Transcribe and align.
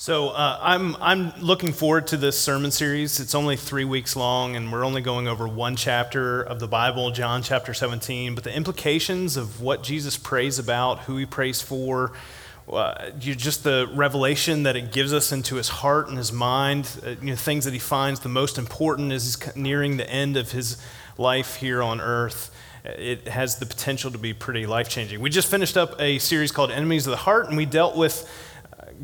So 0.00 0.28
uh, 0.28 0.60
I'm 0.62 0.94
I'm 1.00 1.32
looking 1.40 1.72
forward 1.72 2.06
to 2.08 2.16
this 2.16 2.38
sermon 2.38 2.70
series. 2.70 3.18
It's 3.18 3.34
only 3.34 3.56
three 3.56 3.84
weeks 3.84 4.14
long, 4.14 4.54
and 4.54 4.70
we're 4.70 4.84
only 4.84 5.00
going 5.00 5.26
over 5.26 5.48
one 5.48 5.74
chapter 5.74 6.40
of 6.40 6.60
the 6.60 6.68
Bible, 6.68 7.10
John 7.10 7.42
chapter 7.42 7.74
17. 7.74 8.36
But 8.36 8.44
the 8.44 8.54
implications 8.54 9.36
of 9.36 9.60
what 9.60 9.82
Jesus 9.82 10.16
prays 10.16 10.60
about, 10.60 11.00
who 11.00 11.16
He 11.16 11.26
prays 11.26 11.60
for, 11.60 12.12
uh, 12.72 13.10
you, 13.20 13.34
just 13.34 13.64
the 13.64 13.90
revelation 13.92 14.62
that 14.62 14.76
it 14.76 14.92
gives 14.92 15.12
us 15.12 15.32
into 15.32 15.56
His 15.56 15.68
heart 15.68 16.06
and 16.06 16.16
His 16.16 16.32
mind, 16.32 16.88
uh, 17.04 17.16
you 17.20 17.30
know, 17.30 17.34
things 17.34 17.64
that 17.64 17.72
He 17.72 17.80
finds 17.80 18.20
the 18.20 18.28
most 18.28 18.56
important 18.56 19.10
as 19.10 19.24
He's 19.24 19.56
nearing 19.56 19.96
the 19.96 20.08
end 20.08 20.36
of 20.36 20.52
His 20.52 20.76
life 21.18 21.56
here 21.56 21.82
on 21.82 22.00
earth 22.00 22.54
it 22.84 23.28
has 23.28 23.56
the 23.56 23.66
potential 23.66 24.10
to 24.10 24.18
be 24.18 24.32
pretty 24.32 24.64
life 24.64 24.88
changing. 24.88 25.20
We 25.20 25.30
just 25.30 25.50
finished 25.50 25.76
up 25.76 26.00
a 26.00 26.18
series 26.18 26.52
called 26.52 26.70
Enemies 26.70 27.06
of 27.06 27.10
the 27.10 27.16
Heart, 27.18 27.48
and 27.48 27.56
we 27.56 27.66
dealt 27.66 27.96
with 27.96 28.30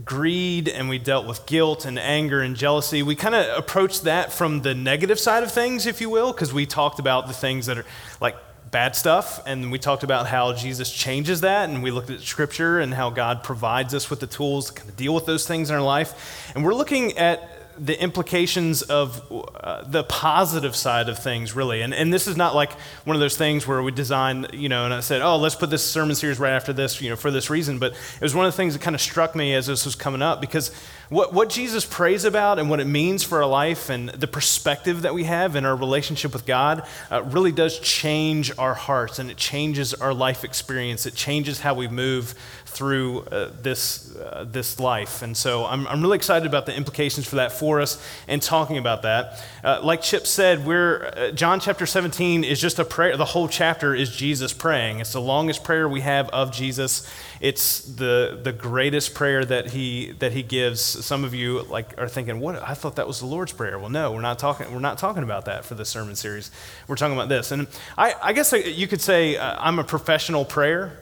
greed 0.04 0.68
and 0.68 0.88
we 0.88 0.98
dealt 0.98 1.26
with 1.26 1.46
guilt 1.46 1.84
and 1.84 1.98
anger 1.98 2.40
and 2.40 2.56
jealousy. 2.56 3.02
We 3.02 3.14
kind 3.14 3.34
of 3.34 3.56
approached 3.56 4.04
that 4.04 4.32
from 4.32 4.62
the 4.62 4.74
negative 4.74 5.20
side 5.20 5.42
of 5.42 5.52
things, 5.52 5.86
if 5.86 6.00
you 6.00 6.10
will, 6.10 6.32
because 6.32 6.52
we 6.52 6.66
talked 6.66 6.98
about 6.98 7.26
the 7.26 7.32
things 7.32 7.66
that 7.66 7.78
are 7.78 7.86
like 8.20 8.36
bad 8.70 8.96
stuff 8.96 9.40
and 9.46 9.70
we 9.70 9.78
talked 9.78 10.02
about 10.02 10.26
how 10.26 10.52
Jesus 10.52 10.92
changes 10.92 11.42
that 11.42 11.68
and 11.68 11.82
we 11.82 11.92
looked 11.92 12.10
at 12.10 12.20
scripture 12.20 12.80
and 12.80 12.92
how 12.92 13.08
God 13.08 13.44
provides 13.44 13.94
us 13.94 14.10
with 14.10 14.18
the 14.18 14.26
tools 14.26 14.66
to 14.66 14.72
kind 14.72 14.88
of 14.88 14.96
deal 14.96 15.14
with 15.14 15.26
those 15.26 15.46
things 15.46 15.70
in 15.70 15.76
our 15.76 15.82
life. 15.82 16.52
And 16.56 16.64
we're 16.64 16.74
looking 16.74 17.16
at 17.16 17.53
the 17.78 18.00
implications 18.00 18.82
of 18.82 19.22
uh, 19.30 19.82
the 19.84 20.04
positive 20.04 20.76
side 20.76 21.08
of 21.08 21.18
things, 21.18 21.54
really. 21.54 21.82
And, 21.82 21.92
and 21.94 22.12
this 22.12 22.26
is 22.26 22.36
not 22.36 22.54
like 22.54 22.72
one 23.04 23.16
of 23.16 23.20
those 23.20 23.36
things 23.36 23.66
where 23.66 23.82
we 23.82 23.92
design, 23.92 24.46
you 24.52 24.68
know, 24.68 24.84
and 24.84 24.94
I 24.94 25.00
said, 25.00 25.22
oh, 25.22 25.36
let's 25.36 25.54
put 25.54 25.70
this 25.70 25.84
sermon 25.84 26.14
series 26.14 26.38
right 26.38 26.52
after 26.52 26.72
this, 26.72 27.00
you 27.00 27.10
know, 27.10 27.16
for 27.16 27.30
this 27.30 27.50
reason. 27.50 27.78
But 27.78 27.92
it 27.92 28.20
was 28.20 28.34
one 28.34 28.46
of 28.46 28.52
the 28.52 28.56
things 28.56 28.74
that 28.74 28.82
kind 28.82 28.94
of 28.94 29.00
struck 29.00 29.34
me 29.34 29.54
as 29.54 29.66
this 29.66 29.84
was 29.84 29.94
coming 29.94 30.22
up 30.22 30.40
because 30.40 30.70
what, 31.14 31.32
what 31.32 31.48
Jesus 31.48 31.84
prays 31.84 32.24
about 32.24 32.58
and 32.58 32.68
what 32.68 32.80
it 32.80 32.86
means 32.86 33.22
for 33.22 33.40
our 33.40 33.48
life 33.48 33.88
and 33.88 34.08
the 34.08 34.26
perspective 34.26 35.02
that 35.02 35.14
we 35.14 35.24
have 35.24 35.54
in 35.54 35.64
our 35.64 35.76
relationship 35.76 36.32
with 36.32 36.44
God 36.44 36.84
uh, 37.08 37.22
really 37.22 37.52
does 37.52 37.78
change 37.78 38.50
our 38.58 38.74
hearts 38.74 39.20
and 39.20 39.30
it 39.30 39.36
changes 39.36 39.94
our 39.94 40.12
life 40.12 40.42
experience. 40.42 41.06
It 41.06 41.14
changes 41.14 41.60
how 41.60 41.74
we 41.74 41.86
move 41.86 42.34
through 42.66 43.20
uh, 43.26 43.52
this, 43.62 44.16
uh, 44.16 44.44
this 44.50 44.80
life. 44.80 45.22
And 45.22 45.36
so 45.36 45.64
I'm, 45.64 45.86
I'm 45.86 46.02
really 46.02 46.16
excited 46.16 46.46
about 46.46 46.66
the 46.66 46.74
implications 46.74 47.28
for 47.28 47.36
that 47.36 47.52
for 47.52 47.80
us 47.80 48.04
and 48.26 48.42
talking 48.42 48.76
about 48.76 49.02
that. 49.02 49.40
Uh, 49.62 49.80
like 49.84 50.02
Chip 50.02 50.26
said, 50.26 50.66
we're, 50.66 51.12
uh, 51.16 51.30
John 51.30 51.60
chapter 51.60 51.86
17 51.86 52.42
is 52.42 52.60
just 52.60 52.80
a 52.80 52.84
prayer. 52.84 53.16
The 53.16 53.24
whole 53.24 53.46
chapter 53.46 53.94
is 53.94 54.14
Jesus 54.14 54.52
praying. 54.52 54.98
It's 54.98 55.12
the 55.12 55.20
longest 55.20 55.62
prayer 55.62 55.88
we 55.88 56.00
have 56.00 56.28
of 56.30 56.50
Jesus. 56.50 57.08
It's 57.44 57.80
the, 57.80 58.40
the 58.42 58.54
greatest 58.54 59.14
prayer 59.14 59.44
that 59.44 59.66
he, 59.72 60.12
that 60.12 60.32
he 60.32 60.42
gives. 60.42 60.80
Some 60.80 61.24
of 61.24 61.34
you 61.34 61.60
like 61.64 61.92
are 61.98 62.08
thinking, 62.08 62.40
what? 62.40 62.62
I 62.62 62.72
thought 62.72 62.96
that 62.96 63.06
was 63.06 63.20
the 63.20 63.26
Lord's 63.26 63.52
prayer. 63.52 63.78
Well, 63.78 63.90
no, 63.90 64.12
we're 64.12 64.22
not 64.22 64.38
talking, 64.38 64.72
we're 64.72 64.80
not 64.80 64.96
talking 64.96 65.22
about 65.22 65.44
that 65.44 65.66
for 65.66 65.74
the 65.74 65.84
sermon 65.84 66.16
series. 66.16 66.50
We're 66.88 66.96
talking 66.96 67.14
about 67.14 67.28
this. 67.28 67.52
And 67.52 67.66
I, 67.98 68.14
I 68.22 68.32
guess 68.32 68.50
you 68.52 68.88
could 68.88 69.02
say 69.02 69.36
uh, 69.36 69.56
I'm 69.58 69.78
a 69.78 69.84
professional 69.84 70.46
prayer 70.46 70.98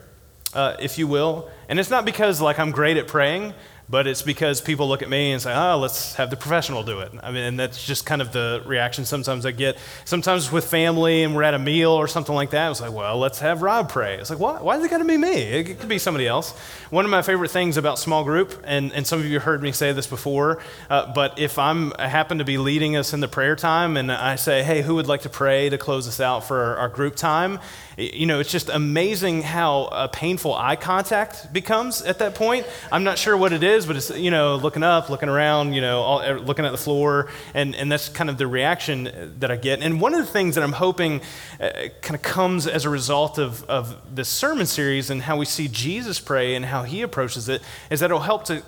uh, 0.52 0.74
if 0.80 0.98
you 0.98 1.06
will. 1.06 1.48
And 1.68 1.78
it's 1.78 1.90
not 1.90 2.04
because 2.04 2.40
like 2.40 2.58
I'm 2.58 2.72
great 2.72 2.96
at 2.96 3.06
praying, 3.06 3.54
but 3.92 4.06
it's 4.06 4.22
because 4.22 4.62
people 4.62 4.88
look 4.88 5.02
at 5.02 5.10
me 5.10 5.32
and 5.32 5.42
say, 5.42 5.54
oh, 5.54 5.76
let's 5.76 6.14
have 6.14 6.30
the 6.30 6.36
professional 6.36 6.82
do 6.82 7.00
it. 7.00 7.12
I 7.22 7.30
mean, 7.30 7.42
and 7.42 7.60
that's 7.60 7.84
just 7.84 8.06
kind 8.06 8.22
of 8.22 8.32
the 8.32 8.62
reaction 8.64 9.04
sometimes 9.04 9.44
I 9.44 9.50
get. 9.50 9.76
Sometimes 10.06 10.50
with 10.50 10.64
family 10.64 11.24
and 11.24 11.36
we're 11.36 11.42
at 11.42 11.52
a 11.52 11.58
meal 11.58 11.90
or 11.90 12.08
something 12.08 12.34
like 12.34 12.52
that, 12.52 12.70
it's 12.70 12.80
like, 12.80 12.90
well, 12.90 13.18
let's 13.18 13.40
have 13.40 13.60
Rob 13.60 13.90
pray. 13.90 14.16
It's 14.16 14.30
like, 14.30 14.38
why, 14.38 14.62
why 14.62 14.78
is 14.78 14.84
it 14.84 14.90
got 14.90 14.98
to 14.98 15.04
be 15.04 15.18
me? 15.18 15.34
It 15.34 15.78
could 15.78 15.90
be 15.90 15.98
somebody 15.98 16.26
else. 16.26 16.52
One 16.88 17.04
of 17.04 17.10
my 17.10 17.20
favorite 17.20 17.50
things 17.50 17.76
about 17.76 17.98
small 17.98 18.24
group, 18.24 18.62
and, 18.64 18.94
and 18.94 19.06
some 19.06 19.20
of 19.20 19.26
you 19.26 19.38
heard 19.40 19.62
me 19.62 19.72
say 19.72 19.92
this 19.92 20.06
before, 20.06 20.62
uh, 20.88 21.12
but 21.12 21.38
if 21.38 21.58
I'm, 21.58 21.92
I 21.98 22.08
happen 22.08 22.38
to 22.38 22.46
be 22.46 22.56
leading 22.56 22.96
us 22.96 23.12
in 23.12 23.20
the 23.20 23.28
prayer 23.28 23.56
time 23.56 23.98
and 23.98 24.10
I 24.10 24.36
say, 24.36 24.62
hey, 24.62 24.80
who 24.80 24.94
would 24.94 25.06
like 25.06 25.20
to 25.22 25.28
pray 25.28 25.68
to 25.68 25.77
close 25.77 26.08
us 26.08 26.18
out 26.18 26.44
for 26.44 26.58
our, 26.58 26.77
our 26.77 26.88
group 26.88 27.14
time? 27.14 27.60
You 27.97 28.27
know, 28.27 28.41
it's 28.41 28.51
just 28.51 28.70
amazing 28.70 29.42
how 29.42 29.83
uh, 29.85 30.07
painful 30.07 30.55
eye 30.55 30.77
contact 30.77 31.53
becomes 31.53 32.01
at 32.03 32.19
that 32.20 32.35
point. 32.35 32.67
I'm 32.91 33.05
not 33.05 33.19
sure 33.19 33.36
what 33.36 33.53
it 33.53 33.63
is, 33.63 33.85
but 33.85 33.97
it's, 33.97 34.11
you 34.17 34.30
know, 34.30 34.57
looking 34.57 34.83
up, 34.83 35.11
looking 35.11 35.29
around, 35.29 35.75
you 35.75 35.83
know, 35.83 36.01
all, 36.01 36.23
er, 36.23 36.41
looking 36.41 36.64
at 36.64 36.73
the 36.73 36.79
floor, 36.79 37.29
and, 37.53 37.75
and 37.77 37.92
that's 37.92 38.08
kind 38.08 38.30
of 38.30 38.39
the 38.39 38.47
reaction 38.47 39.35
that 39.41 39.51
I 39.51 39.57
get. 39.57 39.83
And 39.83 40.01
one 40.01 40.14
of 40.14 40.20
the 40.25 40.33
things 40.33 40.55
that 40.55 40.64
I'm 40.64 40.73
hoping 40.73 41.20
uh, 41.61 41.70
kind 42.01 42.14
of 42.14 42.23
comes 42.23 42.67
as 42.67 42.85
a 42.85 42.91
result 42.91 43.39
of, 43.39 43.63
of 43.64 43.97
this 44.14 44.29
sermon 44.29 44.67
series 44.67 45.11
and 45.11 45.23
how 45.23 45.36
we 45.36 45.45
see 45.45 45.69
Jesus 45.69 46.19
pray 46.19 46.55
and 46.55 46.64
how 46.64 46.85
he 46.85 47.03
approaches 47.03 47.48
it 47.48 47.63
is 47.91 48.01
that 48.01 48.07
it'll 48.07 48.20
help 48.20 48.45
to 48.47 48.63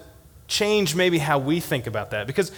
change 0.48 0.94
maybe 0.94 1.18
how 1.18 1.38
we 1.38 1.60
think 1.60 1.86
about 1.86 2.10
that. 2.10 2.26
Because 2.26 2.52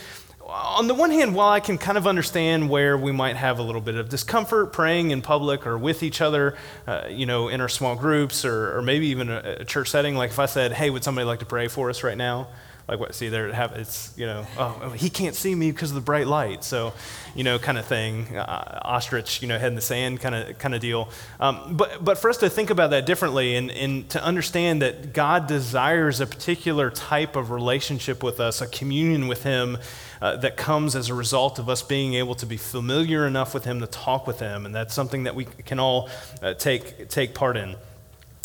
on 0.48 0.86
the 0.86 0.94
one 0.94 1.10
hand, 1.10 1.34
while 1.34 1.48
I 1.48 1.60
can 1.60 1.78
kind 1.78 1.98
of 1.98 2.06
understand 2.06 2.70
where 2.70 2.96
we 2.96 3.12
might 3.12 3.36
have 3.36 3.58
a 3.58 3.62
little 3.62 3.80
bit 3.80 3.96
of 3.96 4.08
discomfort 4.08 4.72
praying 4.72 5.10
in 5.10 5.22
public 5.22 5.66
or 5.66 5.76
with 5.76 6.02
each 6.02 6.20
other, 6.20 6.56
uh, 6.86 7.06
you 7.08 7.26
know, 7.26 7.48
in 7.48 7.60
our 7.60 7.68
small 7.68 7.96
groups 7.96 8.44
or, 8.44 8.76
or 8.76 8.82
maybe 8.82 9.08
even 9.08 9.28
a, 9.28 9.56
a, 9.60 9.64
church 9.64 9.90
setting, 9.90 10.14
like 10.14 10.30
if 10.30 10.38
I 10.38 10.46
said, 10.46 10.72
hey, 10.72 10.90
would 10.90 11.02
somebody 11.02 11.24
like 11.24 11.40
to 11.40 11.46
pray 11.46 11.68
for 11.68 11.90
us 11.90 12.04
right 12.04 12.16
now? 12.16 12.48
Like 12.88 13.00
what, 13.00 13.16
see 13.16 13.28
there, 13.28 13.52
have, 13.52 13.72
it's, 13.72 14.14
you 14.16 14.26
know, 14.26 14.46
oh, 14.56 14.90
he 14.90 15.10
can't 15.10 15.34
see 15.34 15.52
me 15.52 15.72
because 15.72 15.90
of 15.90 15.96
the 15.96 16.00
bright 16.00 16.28
light. 16.28 16.62
So, 16.62 16.92
you 17.34 17.42
know, 17.42 17.58
kind 17.58 17.78
of 17.78 17.84
thing, 17.84 18.36
uh, 18.36 18.80
ostrich, 18.84 19.42
you 19.42 19.48
know, 19.48 19.58
head 19.58 19.68
in 19.68 19.74
the 19.74 19.80
sand 19.80 20.20
kind 20.20 20.36
of, 20.36 20.56
kind 20.58 20.72
of 20.72 20.80
deal. 20.80 21.08
Um, 21.40 21.76
but, 21.76 22.04
but 22.04 22.18
for 22.18 22.30
us 22.30 22.36
to 22.38 22.48
think 22.48 22.70
about 22.70 22.90
that 22.90 23.04
differently 23.04 23.56
and, 23.56 23.72
and 23.72 24.08
to 24.10 24.22
understand 24.22 24.82
that 24.82 25.12
God 25.12 25.48
desires 25.48 26.20
a 26.20 26.26
particular 26.26 26.90
type 26.90 27.34
of 27.34 27.50
relationship 27.50 28.22
with 28.22 28.38
us, 28.38 28.60
a 28.60 28.68
communion 28.68 29.26
with 29.26 29.42
him 29.42 29.78
uh, 30.20 30.36
that 30.36 30.56
comes 30.56 30.96
as 30.96 31.08
a 31.08 31.14
result 31.14 31.58
of 31.58 31.68
us 31.68 31.82
being 31.82 32.14
able 32.14 32.34
to 32.36 32.46
be 32.46 32.56
familiar 32.56 33.26
enough 33.26 33.54
with 33.54 33.64
Him 33.64 33.80
to 33.80 33.86
talk 33.86 34.26
with 34.26 34.40
Him. 34.40 34.66
And 34.66 34.74
that's 34.74 34.94
something 34.94 35.24
that 35.24 35.34
we 35.34 35.44
can 35.44 35.78
all 35.78 36.08
uh, 36.42 36.54
take, 36.54 37.08
take 37.08 37.34
part 37.34 37.56
in. 37.56 37.76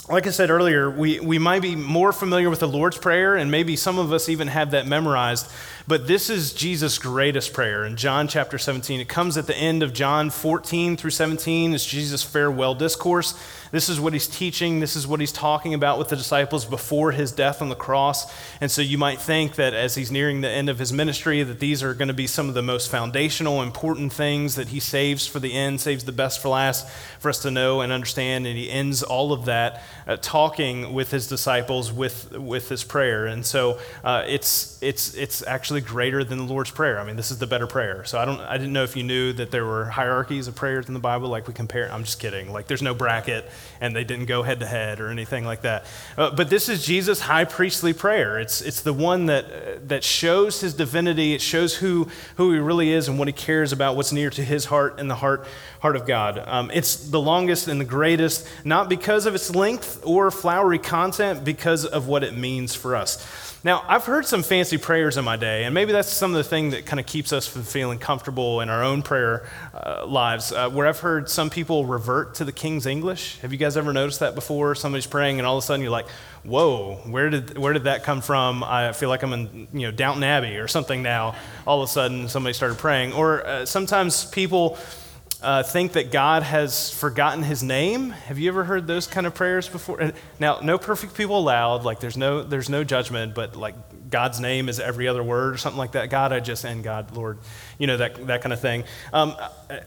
Like 0.09 0.25
I 0.25 0.31
said 0.31 0.49
earlier, 0.49 0.89
we, 0.89 1.19
we 1.19 1.37
might 1.37 1.61
be 1.61 1.75
more 1.75 2.11
familiar 2.11 2.49
with 2.49 2.59
the 2.59 2.67
Lord's 2.67 2.97
Prayer, 2.97 3.35
and 3.35 3.51
maybe 3.51 3.75
some 3.75 3.99
of 3.99 4.11
us 4.11 4.29
even 4.29 4.47
have 4.47 4.71
that 4.71 4.87
memorized. 4.87 5.49
But 5.87 6.07
this 6.07 6.29
is 6.29 6.53
Jesus' 6.53 6.97
greatest 6.97 7.53
prayer 7.53 7.85
in 7.85 7.97
John 7.97 8.27
chapter 8.27 8.57
17. 8.57 8.99
It 8.99 9.07
comes 9.07 9.37
at 9.37 9.45
the 9.45 9.55
end 9.55 9.83
of 9.83 9.93
John 9.93 10.29
14 10.29 10.97
through 10.97 11.11
17. 11.11 11.73
It's 11.73 11.85
Jesus' 11.85 12.23
farewell 12.23 12.73
discourse. 12.75 13.39
This 13.71 13.89
is 13.89 13.99
what 13.99 14.13
he's 14.13 14.27
teaching. 14.27 14.79
This 14.79 14.95
is 14.95 15.07
what 15.07 15.19
he's 15.19 15.31
talking 15.31 15.73
about 15.73 15.97
with 15.97 16.09
the 16.09 16.15
disciples 16.15 16.65
before 16.65 17.11
his 17.11 17.31
death 17.31 17.61
on 17.61 17.69
the 17.69 17.75
cross. 17.75 18.31
And 18.59 18.69
so 18.69 18.81
you 18.81 18.97
might 18.97 19.19
think 19.19 19.55
that 19.55 19.73
as 19.73 19.95
he's 19.95 20.11
nearing 20.11 20.41
the 20.41 20.49
end 20.49 20.69
of 20.69 20.77
his 20.77 20.91
ministry, 20.91 21.41
that 21.43 21.59
these 21.59 21.81
are 21.81 21.93
going 21.93 22.09
to 22.09 22.13
be 22.13 22.27
some 22.27 22.47
of 22.47 22.53
the 22.53 22.61
most 22.61 22.91
foundational, 22.91 23.61
important 23.61 24.13
things 24.13 24.55
that 24.55 24.69
he 24.69 24.79
saves 24.79 25.25
for 25.25 25.39
the 25.39 25.53
end, 25.53 25.79
saves 25.81 26.03
the 26.03 26.11
best 26.11 26.41
for 26.41 26.49
last 26.49 26.87
for 27.19 27.29
us 27.29 27.41
to 27.43 27.51
know 27.51 27.81
and 27.81 27.91
understand. 27.91 28.45
And 28.45 28.57
he 28.57 28.69
ends 28.69 29.03
all 29.03 29.31
of 29.33 29.45
that 29.45 29.81
uh, 30.07 30.17
talking 30.17 30.93
with 30.93 31.11
his 31.11 31.27
disciples 31.27 31.91
with, 31.91 32.31
with 32.31 32.69
this 32.69 32.83
prayer. 32.83 33.25
And 33.25 33.45
so 33.45 33.79
uh, 34.03 34.23
it's, 34.27 34.81
it's, 34.81 35.13
it's 35.15 35.45
actually 35.45 35.81
greater 35.81 36.23
than 36.23 36.37
the 36.39 36.43
Lord's 36.45 36.71
Prayer. 36.71 36.99
I 36.99 37.03
mean, 37.03 37.15
this 37.15 37.31
is 37.31 37.39
the 37.39 37.47
better 37.47 37.67
prayer. 37.67 38.03
So 38.05 38.19
I, 38.19 38.25
don't, 38.25 38.39
I 38.41 38.57
didn't 38.57 38.73
know 38.73 38.83
if 38.83 38.95
you 38.95 39.03
knew 39.03 39.33
that 39.33 39.51
there 39.51 39.65
were 39.65 39.85
hierarchies 39.85 40.47
of 40.47 40.55
prayers 40.55 40.87
in 40.87 40.93
the 40.93 40.99
Bible, 40.99 41.29
like 41.29 41.47
we 41.47 41.53
compare. 41.53 41.91
I'm 41.91 42.03
just 42.03 42.19
kidding. 42.19 42.51
Like 42.51 42.67
there's 42.67 42.81
no 42.81 42.93
bracket 42.93 43.49
and 43.79 43.95
they 43.95 44.03
didn't 44.03 44.25
go 44.25 44.43
head 44.43 44.59
to 44.61 44.65
head 44.65 44.99
or 44.99 45.09
anything 45.09 45.45
like 45.45 45.61
that. 45.61 45.85
Uh, 46.17 46.31
but 46.31 46.49
this 46.49 46.69
is 46.69 46.85
Jesus' 46.85 47.21
high 47.21 47.45
priestly 47.45 47.93
prayer. 47.93 48.39
It's, 48.39 48.61
it's 48.61 48.81
the 48.81 48.93
one 48.93 49.27
that, 49.27 49.89
that 49.89 50.03
shows 50.03 50.61
his 50.61 50.73
divinity, 50.73 51.33
it 51.33 51.41
shows 51.41 51.75
who, 51.75 52.07
who 52.37 52.53
he 52.53 52.59
really 52.59 52.91
is 52.91 53.07
and 53.07 53.19
what 53.19 53.27
he 53.27 53.33
cares 53.33 53.71
about, 53.71 53.95
what's 53.95 54.11
near 54.11 54.29
to 54.31 54.43
his 54.43 54.65
heart 54.65 54.99
and 54.99 55.09
the 55.09 55.15
heart, 55.15 55.45
heart 55.79 55.95
of 55.95 56.05
God. 56.05 56.43
Um, 56.45 56.71
it's 56.73 56.95
the 57.09 57.19
longest 57.19 57.67
and 57.67 57.79
the 57.79 57.85
greatest, 57.85 58.47
not 58.63 58.89
because 58.89 59.25
of 59.25 59.35
its 59.35 59.53
length 59.53 59.90
or 60.03 60.31
flowery 60.31 60.79
content, 60.79 61.43
because 61.43 61.85
of 61.85 62.07
what 62.07 62.23
it 62.23 62.35
means 62.35 62.75
for 62.75 62.95
us. 62.95 63.57
Now, 63.63 63.83
I've 63.87 64.05
heard 64.05 64.25
some 64.25 64.41
fancy 64.41 64.79
prayers 64.79 65.17
in 65.17 65.23
my 65.23 65.37
day, 65.37 65.65
and 65.65 65.73
maybe 65.75 65.91
that's 65.91 66.09
some 66.09 66.31
of 66.31 66.37
the 66.37 66.43
thing 66.43 66.71
that 66.71 66.87
kind 66.87 66.99
of 66.99 67.05
keeps 67.05 67.31
us 67.31 67.45
from 67.47 67.61
feeling 67.61 67.99
comfortable 67.99 68.59
in 68.61 68.69
our 68.69 68.83
own 68.83 69.03
prayer 69.03 69.47
uh, 69.75 70.03
lives, 70.07 70.51
uh, 70.51 70.67
where 70.71 70.87
I've 70.87 70.99
heard 70.99 71.29
some 71.29 71.51
people 71.51 71.85
revert 71.85 72.33
to 72.35 72.43
the 72.43 72.51
King's 72.51 72.87
English. 72.87 73.37
Have 73.41 73.51
you 73.51 73.59
guys 73.59 73.77
ever 73.77 73.93
noticed 73.93 74.19
that 74.21 74.33
before? 74.33 74.73
Somebody's 74.73 75.05
praying, 75.05 75.37
and 75.37 75.45
all 75.45 75.57
of 75.57 75.63
a 75.63 75.65
sudden 75.65 75.83
you're 75.83 75.91
like, 75.91 76.09
whoa, 76.43 76.95
where 77.05 77.29
did, 77.29 77.55
where 77.55 77.73
did 77.73 77.83
that 77.83 78.03
come 78.03 78.21
from? 78.21 78.63
I 78.63 78.93
feel 78.93 79.09
like 79.09 79.21
I'm 79.21 79.33
in 79.33 79.67
you 79.73 79.81
know, 79.81 79.91
Downton 79.91 80.23
Abbey 80.23 80.57
or 80.57 80.67
something 80.67 81.03
now. 81.03 81.35
All 81.67 81.83
of 81.83 81.87
a 81.87 81.91
sudden 81.91 82.29
somebody 82.29 82.53
started 82.53 82.79
praying. 82.79 83.13
Or 83.13 83.45
uh, 83.45 83.65
sometimes 83.67 84.25
people 84.25 84.79
uh, 85.41 85.63
think 85.63 85.93
that 85.93 86.11
God 86.11 86.43
has 86.43 86.91
forgotten 86.91 87.43
his 87.43 87.63
name. 87.63 88.11
Have 88.11 88.37
you 88.37 88.49
ever 88.49 88.63
heard 88.63 88.85
those 88.87 89.07
kind 89.07 89.25
of 89.25 89.33
prayers 89.33 89.67
before? 89.67 90.11
Now, 90.39 90.59
no 90.61 90.77
perfect 90.77 91.15
people 91.15 91.37
allowed. 91.37 91.83
Like, 91.83 91.99
there's 91.99 92.17
no, 92.17 92.43
there's 92.43 92.69
no 92.69 92.83
judgment, 92.83 93.33
but 93.33 93.55
like, 93.55 93.75
God's 94.09 94.39
name 94.39 94.69
is 94.69 94.79
every 94.79 95.07
other 95.07 95.23
word 95.23 95.53
or 95.53 95.57
something 95.57 95.79
like 95.79 95.93
that. 95.93 96.09
God, 96.09 96.33
I 96.33 96.41
just, 96.41 96.65
and 96.65 96.83
God, 96.83 97.15
Lord, 97.15 97.39
you 97.81 97.87
know, 97.87 97.97
that, 97.97 98.27
that 98.27 98.43
kind 98.43 98.53
of 98.53 98.59
thing. 98.59 98.83
Um, 99.11 99.35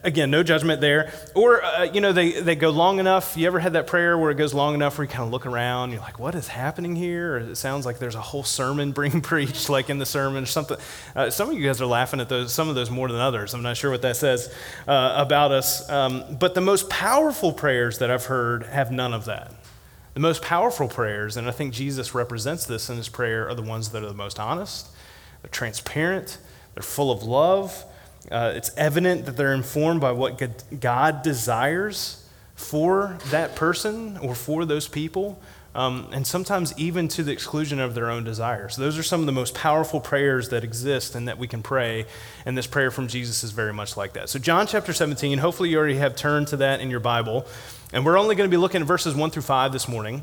again, 0.03 0.29
no 0.29 0.43
judgment 0.43 0.81
there. 0.81 1.13
Or, 1.37 1.63
uh, 1.63 1.85
you 1.85 2.01
know, 2.01 2.11
they, 2.11 2.33
they 2.33 2.57
go 2.57 2.71
long 2.71 2.99
enough. 2.99 3.37
You 3.37 3.47
ever 3.47 3.61
had 3.61 3.75
that 3.75 3.87
prayer 3.87 4.19
where 4.19 4.33
it 4.33 4.35
goes 4.35 4.53
long 4.53 4.75
enough 4.75 4.99
where 4.99 5.05
you 5.05 5.09
kind 5.09 5.23
of 5.23 5.31
look 5.31 5.47
around, 5.47 5.93
you're 5.93 6.01
like, 6.01 6.19
what 6.19 6.35
is 6.35 6.49
happening 6.49 6.97
here? 6.97 7.37
Or 7.37 7.39
it 7.39 7.55
sounds 7.55 7.87
like 7.87 8.01
there's 8.01 8.17
a 8.17 8.21
whole 8.21 8.43
sermon 8.43 8.91
being 8.91 9.21
preached, 9.23 9.71
like 9.71 9.91
in 9.91 9.99
the 9.99 10.07
sermon 10.07 10.43
or 10.43 10.47
something. 10.47 10.77
Uh, 11.15 11.31
some 11.31 11.51
of 11.51 11.55
you 11.57 11.65
guys 11.65 11.81
are 11.81 11.87
laughing 11.87 12.19
at 12.19 12.29
those, 12.29 12.53
some 12.53 12.69
of 12.69 12.75
those 12.75 12.91
more 12.91 13.07
than 13.07 13.21
others. 13.21 13.55
I'm 13.55 13.63
not 13.63 13.77
sure 13.77 13.93
what 13.93 14.03
that 14.03 14.17
says 14.17 14.53
uh, 14.89 15.15
about 15.17 15.53
us. 15.53 15.89
Um, 15.89 16.37
but 16.41 16.57
the 16.57 16.61
most 16.61 16.91
powerful 16.91 17.53
prayers 17.53 18.01
that 18.01 18.11
I've 18.11 18.25
heard 18.25 18.65
have 18.65 18.91
none 18.91 19.15
of 19.15 19.27
that. 19.27 19.53
The 20.15 20.21
most 20.21 20.43
powerful 20.43 20.89
prayers, 20.89 21.37
and 21.37 21.47
I 21.47 21.53
think 21.53 21.73
Jesus 21.73 22.13
represents 22.13 22.67
this 22.67 22.91
in 22.91 22.97
his 22.97 23.09
prayer, 23.09 23.49
are 23.49 23.55
the 23.55 23.63
ones 23.63 23.91
that 23.91 24.03
are 24.03 24.09
the 24.09 24.15
most 24.15 24.41
honest, 24.41 24.89
transparent, 25.53 26.39
they're 26.75 26.83
full 26.83 27.11
of 27.11 27.23
love. 27.23 27.85
Uh, 28.31 28.53
it's 28.55 28.71
evident 28.77 29.27
that 29.27 29.37
they're 29.37 29.53
informed 29.53 30.01
by 30.01 30.13
what 30.13 30.41
God 30.81 31.23
desires 31.23 32.27
for 32.55 33.19
that 33.31 33.57
person 33.57 34.17
or 34.19 34.35
for 34.35 34.65
those 34.65 34.89
people, 34.89 35.41
um, 35.75 36.09
and 36.13 36.27
sometimes 36.27 36.73
even 36.79 37.09
to 37.09 37.23
the 37.23 37.33
exclusion 37.33 37.81
of 37.81 37.95
their 37.95 38.11
own 38.11 38.25
desires. 38.25 38.77
Those 38.77 38.97
are 38.97 39.03
some 39.03 39.21
of 39.21 39.27
the 39.27 39.33
most 39.33 39.55
powerful 39.55 40.01
prayers 40.01 40.51
that 40.51 40.63
exist 40.63 41.15
and 41.15 41.29
that 41.29 41.37
we 41.37 41.49
can 41.49 41.63
pray, 41.63 42.07
and 42.47 42.57
this 42.57 42.67
prayer 42.67 42.91
from 42.91 43.09
Jesus 43.09 43.43
is 43.45 43.51
very 43.51 43.73
much 43.73 43.97
like 43.97 44.13
that. 44.15 44.29
So, 44.29 44.39
John 44.39 44.67
chapter 44.67 44.93
17, 44.93 45.39
hopefully 45.39 45.71
you 45.71 45.79
already 45.79 45.97
have 45.97 46.17
turned 46.17 46.49
to 46.49 46.57
that 46.59 46.81
in 46.81 46.91
your 46.91 47.01
Bible. 47.01 47.47
And 47.93 48.05
we're 48.05 48.19
only 48.19 48.35
going 48.35 48.49
to 48.49 48.55
be 48.55 48.61
looking 48.61 48.81
at 48.81 48.87
verses 48.87 49.15
1 49.15 49.31
through 49.31 49.43
5 49.43 49.73
this 49.73 49.89
morning. 49.89 50.23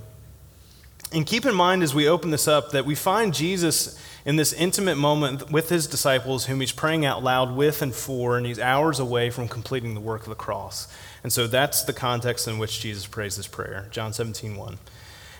And 1.13 1.25
keep 1.25 1.46
in 1.46 1.54
mind 1.54 1.84
as 1.84 1.94
we 1.94 2.08
open 2.08 2.31
this 2.31 2.48
up 2.48 2.72
that 2.72 2.86
we 2.86 2.96
find 2.96 3.34
Jesus 3.34 4.00
in 4.24 4.38
this 4.38 4.54
intimate 4.54 4.96
moment 4.96 5.52
with 5.52 5.68
his 5.69 5.88
disciples, 5.88 6.46
whom 6.46 6.62
he's 6.62 6.72
praying 6.72 7.06
out 7.06 7.22
loud 7.24 7.56
with 7.56 7.81
and 7.81 7.94
for, 7.94 8.38
and 8.38 8.46
he's 8.46 8.60
hours 8.60 9.00
away 9.00 9.30
from 9.30 9.50
completing 9.50 9.94
the 9.94 10.00
work 10.00 10.22
of 10.22 10.30
the 10.30 10.36
cross. 10.36 10.88
And 11.24 11.34
so 11.34 11.48
that's 11.48 11.84
the 11.84 11.94
context 11.94 12.48
in 12.48 12.60
which 12.60 12.80
Jesus 12.80 13.08
prays 13.08 13.36
this 13.36 13.48
prayer. 13.48 13.88
John 13.92 14.13
17, 14.13 14.56
1. 14.56 14.78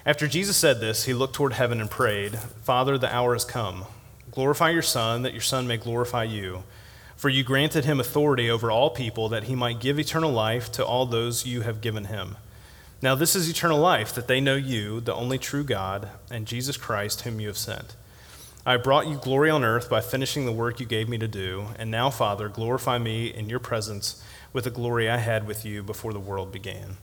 After 0.06 0.28
Jesus 0.28 0.58
said 0.58 0.82
this, 0.82 1.06
he 1.06 1.14
looked 1.14 1.36
toward 1.36 1.54
heaven 1.54 1.80
and 1.80 1.90
prayed, 1.90 2.38
Father, 2.64 2.98
the 2.98 3.14
hour 3.14 3.34
has 3.34 3.46
come. 3.46 3.86
Glorify 4.32 4.72
your 4.72 4.82
Son, 4.82 5.22
that 5.22 5.34
your 5.34 5.42
Son 5.42 5.68
may 5.68 5.78
glorify 5.78 6.24
you. 6.24 6.64
For 7.16 7.30
you 7.30 7.44
granted 7.44 7.86
him 7.86 8.00
authority 8.00 8.50
over 8.50 8.72
all 8.72 8.90
people, 8.90 9.30
that 9.30 9.44
he 9.44 9.56
might 9.56 9.80
give 9.80 10.00
eternal 10.00 10.32
life 10.32 10.72
to 10.74 10.86
all 10.86 11.06
those 11.06 11.46
you 11.46 11.62
have 11.62 11.80
given 11.80 12.06
him. 12.06 12.36
Now, 13.04 13.16
this 13.16 13.36
is 13.36 13.50
eternal 13.50 13.80
life, 13.80 14.14
that 14.14 14.28
they 14.28 14.40
know 14.40 14.56
you, 14.56 15.02
the 15.02 15.16
only 15.16 15.40
true 15.40 15.64
God, 15.64 16.10
and 16.30 16.46
Jesus 16.46 16.78
Christ, 16.78 17.22
whom 17.22 17.40
you 17.40 17.48
have 17.48 17.58
sent. 17.58 17.96
I 18.64 18.78
brought 18.78 19.08
you 19.08 19.18
glory 19.18 19.50
on 19.50 19.64
earth 19.64 19.90
by 19.90 20.02
finishing 20.02 20.46
the 20.46 20.52
work 20.52 20.80
you 20.80 20.86
gave 20.86 21.10
me 21.10 21.18
to 21.18 21.28
do, 21.28 21.66
and 21.80 21.90
now, 21.90 22.12
Father, 22.12 22.48
glorify 22.48 23.00
me 23.00 23.28
in 23.28 23.50
your 23.50 23.60
presence 23.60 24.24
with 24.54 24.66
the 24.66 24.70
glory 24.70 25.10
I 25.10 25.18
had 25.18 25.48
with 25.48 25.66
you 25.66 25.82
before 25.82 26.14
the 26.14 26.20
world 26.20 26.52
began 26.52 26.98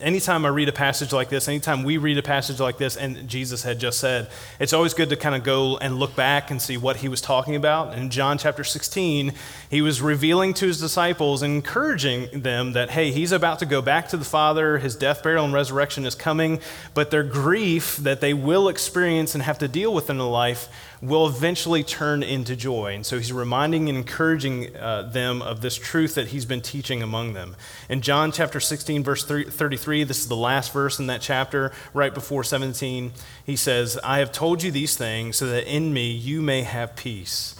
anytime 0.00 0.44
I 0.44 0.48
read 0.48 0.68
a 0.68 0.72
passage 0.72 1.12
like 1.12 1.28
this, 1.28 1.48
anytime 1.48 1.82
we 1.82 1.96
read 1.96 2.18
a 2.18 2.22
passage 2.22 2.60
like 2.60 2.78
this, 2.78 2.96
and 2.96 3.28
Jesus 3.28 3.62
had 3.62 3.78
just 3.78 4.00
said, 4.00 4.30
it's 4.58 4.72
always 4.72 4.94
good 4.94 5.10
to 5.10 5.16
kind 5.16 5.34
of 5.34 5.44
go 5.44 5.78
and 5.78 5.98
look 5.98 6.16
back 6.16 6.50
and 6.50 6.60
see 6.60 6.76
what 6.76 6.96
he 6.96 7.08
was 7.08 7.20
talking 7.20 7.56
about. 7.56 7.96
In 7.96 8.10
John 8.10 8.38
chapter 8.38 8.64
16, 8.64 9.32
he 9.70 9.82
was 9.82 10.00
revealing 10.00 10.54
to 10.54 10.66
his 10.66 10.80
disciples 10.80 11.42
encouraging 11.42 12.42
them 12.42 12.72
that, 12.72 12.90
hey, 12.90 13.10
he's 13.10 13.32
about 13.32 13.58
to 13.60 13.66
go 13.66 13.82
back 13.82 14.08
to 14.08 14.16
the 14.16 14.24
Father, 14.24 14.78
his 14.78 14.96
death, 14.96 15.22
burial, 15.22 15.44
and 15.44 15.54
resurrection 15.54 16.06
is 16.06 16.14
coming, 16.14 16.60
but 16.94 17.10
their 17.10 17.22
grief 17.22 17.96
that 17.98 18.20
they 18.20 18.34
will 18.34 18.68
experience 18.68 19.34
and 19.34 19.42
have 19.42 19.58
to 19.58 19.68
deal 19.68 19.92
with 19.92 20.10
in 20.10 20.18
their 20.18 20.26
life 20.26 20.68
will 21.02 21.26
eventually 21.26 21.82
turn 21.82 22.22
into 22.22 22.54
joy. 22.54 22.94
And 22.94 23.04
so 23.04 23.18
he's 23.18 23.32
reminding 23.32 23.88
and 23.88 23.98
encouraging 23.98 24.74
uh, 24.76 25.02
them 25.02 25.42
of 25.42 25.60
this 25.60 25.76
truth 25.76 26.14
that 26.14 26.28
he's 26.28 26.44
been 26.44 26.60
teaching 26.60 27.02
among 27.02 27.32
them. 27.32 27.56
In 27.88 28.02
John 28.02 28.30
chapter 28.30 28.60
16, 28.60 29.02
verse 29.02 29.24
33, 29.24 30.04
this 30.04 30.20
is 30.20 30.28
the 30.28 30.36
last 30.36 30.72
verse 30.72 31.00
in 31.00 31.08
that 31.08 31.20
chapter, 31.20 31.72
right 31.92 32.14
before 32.14 32.44
17, 32.44 33.12
he 33.44 33.56
says, 33.56 33.98
I 34.04 34.20
have 34.20 34.30
told 34.30 34.62
you 34.62 34.70
these 34.70 34.96
things 34.96 35.36
so 35.36 35.46
that 35.46 35.70
in 35.70 35.92
me 35.92 36.12
you 36.12 36.40
may 36.40 36.62
have 36.62 36.94
peace. 36.94 37.56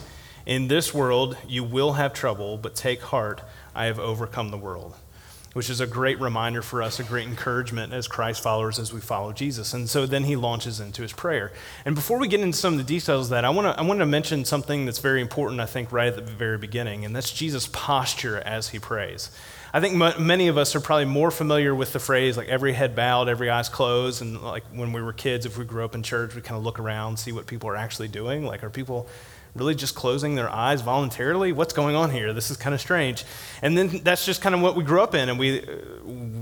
In 0.46 0.68
this 0.68 0.94
world 0.94 1.36
you 1.48 1.64
will 1.64 1.94
have 1.94 2.12
trouble, 2.12 2.58
but 2.58 2.76
take 2.76 3.02
heart, 3.02 3.42
I 3.74 3.86
have 3.86 3.98
overcome 3.98 4.50
the 4.50 4.58
world 4.58 4.94
which 5.52 5.68
is 5.68 5.80
a 5.80 5.86
great 5.86 6.18
reminder 6.20 6.62
for 6.62 6.82
us, 6.82 6.98
a 6.98 7.04
great 7.04 7.28
encouragement 7.28 7.92
as 7.92 8.08
Christ 8.08 8.42
followers 8.42 8.78
as 8.78 8.92
we 8.92 9.00
follow 9.00 9.32
Jesus. 9.32 9.74
And 9.74 9.88
so 9.88 10.06
then 10.06 10.24
he 10.24 10.36
launches 10.36 10.80
into 10.80 11.02
his 11.02 11.12
prayer. 11.12 11.52
And 11.84 11.94
before 11.94 12.18
we 12.18 12.28
get 12.28 12.40
into 12.40 12.56
some 12.56 12.74
of 12.74 12.78
the 12.78 12.84
details 12.84 13.26
of 13.26 13.30
that, 13.30 13.44
I 13.44 13.50
want 13.50 13.66
to 13.66 13.78
I 13.78 13.84
want 13.84 14.00
to 14.00 14.06
mention 14.06 14.44
something 14.44 14.86
that's 14.86 14.98
very 14.98 15.20
important, 15.20 15.60
I 15.60 15.66
think, 15.66 15.92
right 15.92 16.08
at 16.08 16.16
the 16.16 16.32
very 16.32 16.58
beginning, 16.58 17.04
and 17.04 17.14
that's 17.14 17.30
Jesus' 17.30 17.68
posture 17.72 18.38
as 18.40 18.70
he 18.70 18.78
prays. 18.78 19.30
I 19.74 19.80
think 19.80 20.00
m- 20.00 20.26
many 20.26 20.48
of 20.48 20.58
us 20.58 20.74
are 20.76 20.80
probably 20.80 21.06
more 21.06 21.30
familiar 21.30 21.74
with 21.74 21.92
the 21.94 21.98
phrase 21.98 22.36
like 22.36 22.48
every 22.48 22.74
head 22.74 22.94
bowed, 22.94 23.28
every 23.28 23.48
eyes 23.48 23.68
closed, 23.68 24.20
and 24.20 24.40
like 24.42 24.64
when 24.72 24.92
we 24.92 25.02
were 25.02 25.12
kids, 25.14 25.46
if 25.46 25.56
we 25.56 25.64
grew 25.64 25.84
up 25.84 25.94
in 25.94 26.02
church, 26.02 26.34
we 26.34 26.42
kind 26.42 26.58
of 26.58 26.64
look 26.64 26.78
around, 26.78 27.18
see 27.18 27.32
what 27.32 27.46
people 27.46 27.70
are 27.70 27.76
actually 27.76 28.08
doing. 28.08 28.44
Like, 28.44 28.62
are 28.64 28.70
people 28.70 29.08
really 29.54 29.74
just 29.74 29.94
closing 29.94 30.34
their 30.34 30.50
eyes 30.50 30.80
voluntarily? 30.80 31.52
What's 31.52 31.74
going 31.74 31.94
on 31.94 32.10
here? 32.10 32.32
This 32.32 32.50
is 32.50 32.56
kind 32.56 32.74
of 32.74 32.80
strange. 32.80 33.24
And 33.60 33.76
then 33.76 33.88
that's 34.02 34.24
just 34.24 34.40
kind 34.40 34.54
of 34.54 34.60
what 34.60 34.76
we 34.76 34.84
grew 34.84 35.02
up 35.02 35.14
in, 35.14 35.28
and 35.28 35.38
we, 35.38 35.60
uh, 35.60 35.66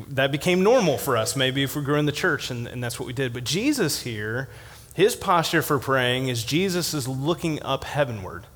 that 0.08 0.30
became 0.30 0.62
normal 0.62 0.98
for 0.98 1.16
us, 1.16 1.36
maybe 1.36 1.62
if 1.62 1.74
we 1.74 1.82
grew 1.82 1.96
in 1.96 2.06
the 2.06 2.12
church, 2.12 2.50
and, 2.50 2.66
and 2.66 2.82
that's 2.82 3.00
what 3.00 3.06
we 3.06 3.12
did. 3.12 3.32
But 3.32 3.44
Jesus 3.44 4.02
here, 4.02 4.48
his 4.94 5.16
posture 5.16 5.62
for 5.62 5.78
praying 5.78 6.28
is 6.28 6.44
Jesus 6.44 6.94
is 6.94 7.08
looking 7.08 7.62
up 7.62 7.84
heavenward. 7.84 8.46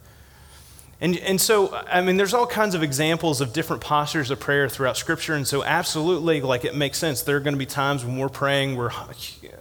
And, 1.00 1.18
and 1.18 1.40
so, 1.40 1.74
I 1.88 2.00
mean, 2.00 2.16
there's 2.16 2.32
all 2.32 2.46
kinds 2.46 2.74
of 2.74 2.82
examples 2.82 3.40
of 3.40 3.52
different 3.52 3.82
postures 3.82 4.30
of 4.30 4.40
prayer 4.40 4.68
throughout 4.68 4.96
Scripture. 4.96 5.34
And 5.34 5.46
so, 5.46 5.62
absolutely, 5.62 6.40
like 6.40 6.64
it 6.64 6.74
makes 6.74 6.98
sense. 6.98 7.22
There 7.22 7.36
are 7.36 7.40
going 7.40 7.54
to 7.54 7.58
be 7.58 7.66
times 7.66 8.04
when 8.04 8.16
we're 8.16 8.28
praying, 8.28 8.76
we're 8.76 8.90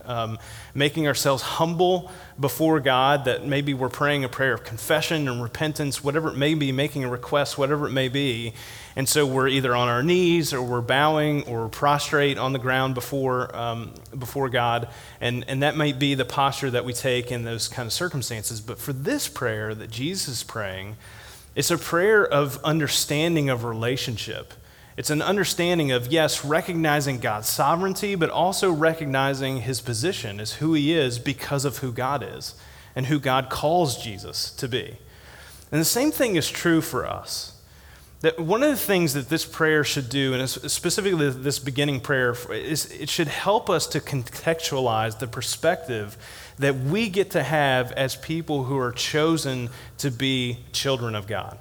um, 0.05 0.37
making 0.75 1.07
ourselves 1.07 1.43
humble 1.43 2.11
before 2.39 2.79
God, 2.79 3.25
that 3.25 3.45
maybe 3.45 3.73
we're 3.73 3.89
praying 3.89 4.23
a 4.23 4.29
prayer 4.29 4.53
of 4.53 4.63
confession 4.63 5.27
and 5.27 5.41
repentance, 5.41 6.03
whatever 6.03 6.29
it 6.29 6.35
may 6.35 6.55
be, 6.55 6.71
making 6.71 7.03
a 7.03 7.09
request, 7.09 7.57
whatever 7.57 7.87
it 7.87 7.91
may 7.91 8.09
be. 8.09 8.53
And 8.95 9.07
so, 9.07 9.25
we're 9.25 9.47
either 9.47 9.75
on 9.75 9.87
our 9.87 10.03
knees 10.03 10.53
or 10.53 10.61
we're 10.61 10.81
bowing 10.81 11.43
or 11.43 11.69
prostrate 11.69 12.37
on 12.37 12.53
the 12.53 12.59
ground 12.59 12.95
before, 12.95 13.55
um, 13.55 13.93
before 14.17 14.49
God. 14.49 14.87
And, 15.21 15.45
and 15.47 15.61
that 15.63 15.75
might 15.75 15.99
be 15.99 16.15
the 16.15 16.25
posture 16.25 16.71
that 16.71 16.85
we 16.85 16.93
take 16.93 17.31
in 17.31 17.43
those 17.43 17.67
kind 17.67 17.85
of 17.85 17.93
circumstances. 17.93 18.61
But 18.61 18.79
for 18.79 18.93
this 18.93 19.27
prayer 19.27 19.73
that 19.75 19.89
Jesus 19.89 20.27
is 20.27 20.43
praying, 20.43 20.97
it's 21.55 21.69
a 21.69 21.77
prayer 21.77 22.25
of 22.25 22.63
understanding 22.63 23.49
of 23.49 23.63
relationship. 23.63 24.53
It's 24.95 25.09
an 25.09 25.21
understanding 25.21 25.91
of, 25.91 26.11
yes, 26.11 26.45
recognizing 26.45 27.19
God's 27.19 27.49
sovereignty, 27.49 28.15
but 28.15 28.29
also 28.29 28.71
recognizing 28.71 29.61
his 29.61 29.81
position 29.81 30.39
as 30.39 30.53
who 30.53 30.73
he 30.73 30.93
is 30.93 31.17
because 31.17 31.65
of 31.65 31.79
who 31.79 31.91
God 31.91 32.23
is 32.23 32.55
and 32.95 33.07
who 33.07 33.19
God 33.19 33.49
calls 33.49 34.01
Jesus 34.01 34.51
to 34.51 34.67
be. 34.67 34.97
And 35.71 35.81
the 35.81 35.85
same 35.85 36.11
thing 36.11 36.35
is 36.35 36.49
true 36.49 36.81
for 36.81 37.07
us. 37.07 37.59
That 38.21 38.39
one 38.39 38.63
of 38.63 38.69
the 38.69 38.77
things 38.77 39.15
that 39.15 39.27
this 39.27 39.43
prayer 39.43 39.83
should 39.83 40.07
do, 40.09 40.33
and 40.33 40.47
specifically 40.47 41.29
this 41.29 41.59
beginning 41.59 41.99
prayer, 41.99 42.35
is 42.51 42.89
it 42.91 43.09
should 43.09 43.27
help 43.27 43.69
us 43.69 43.85
to 43.87 43.99
contextualize 43.99 45.19
the 45.19 45.27
perspective 45.27 46.17
that 46.57 46.75
we 46.75 47.09
get 47.09 47.31
to 47.31 47.43
have 47.43 47.91
as 47.93 48.15
people 48.15 48.65
who 48.65 48.77
are 48.77 48.91
chosen 48.91 49.69
to 49.97 50.11
be 50.11 50.59
children 50.71 51.15
of 51.15 51.27
God. 51.27 51.57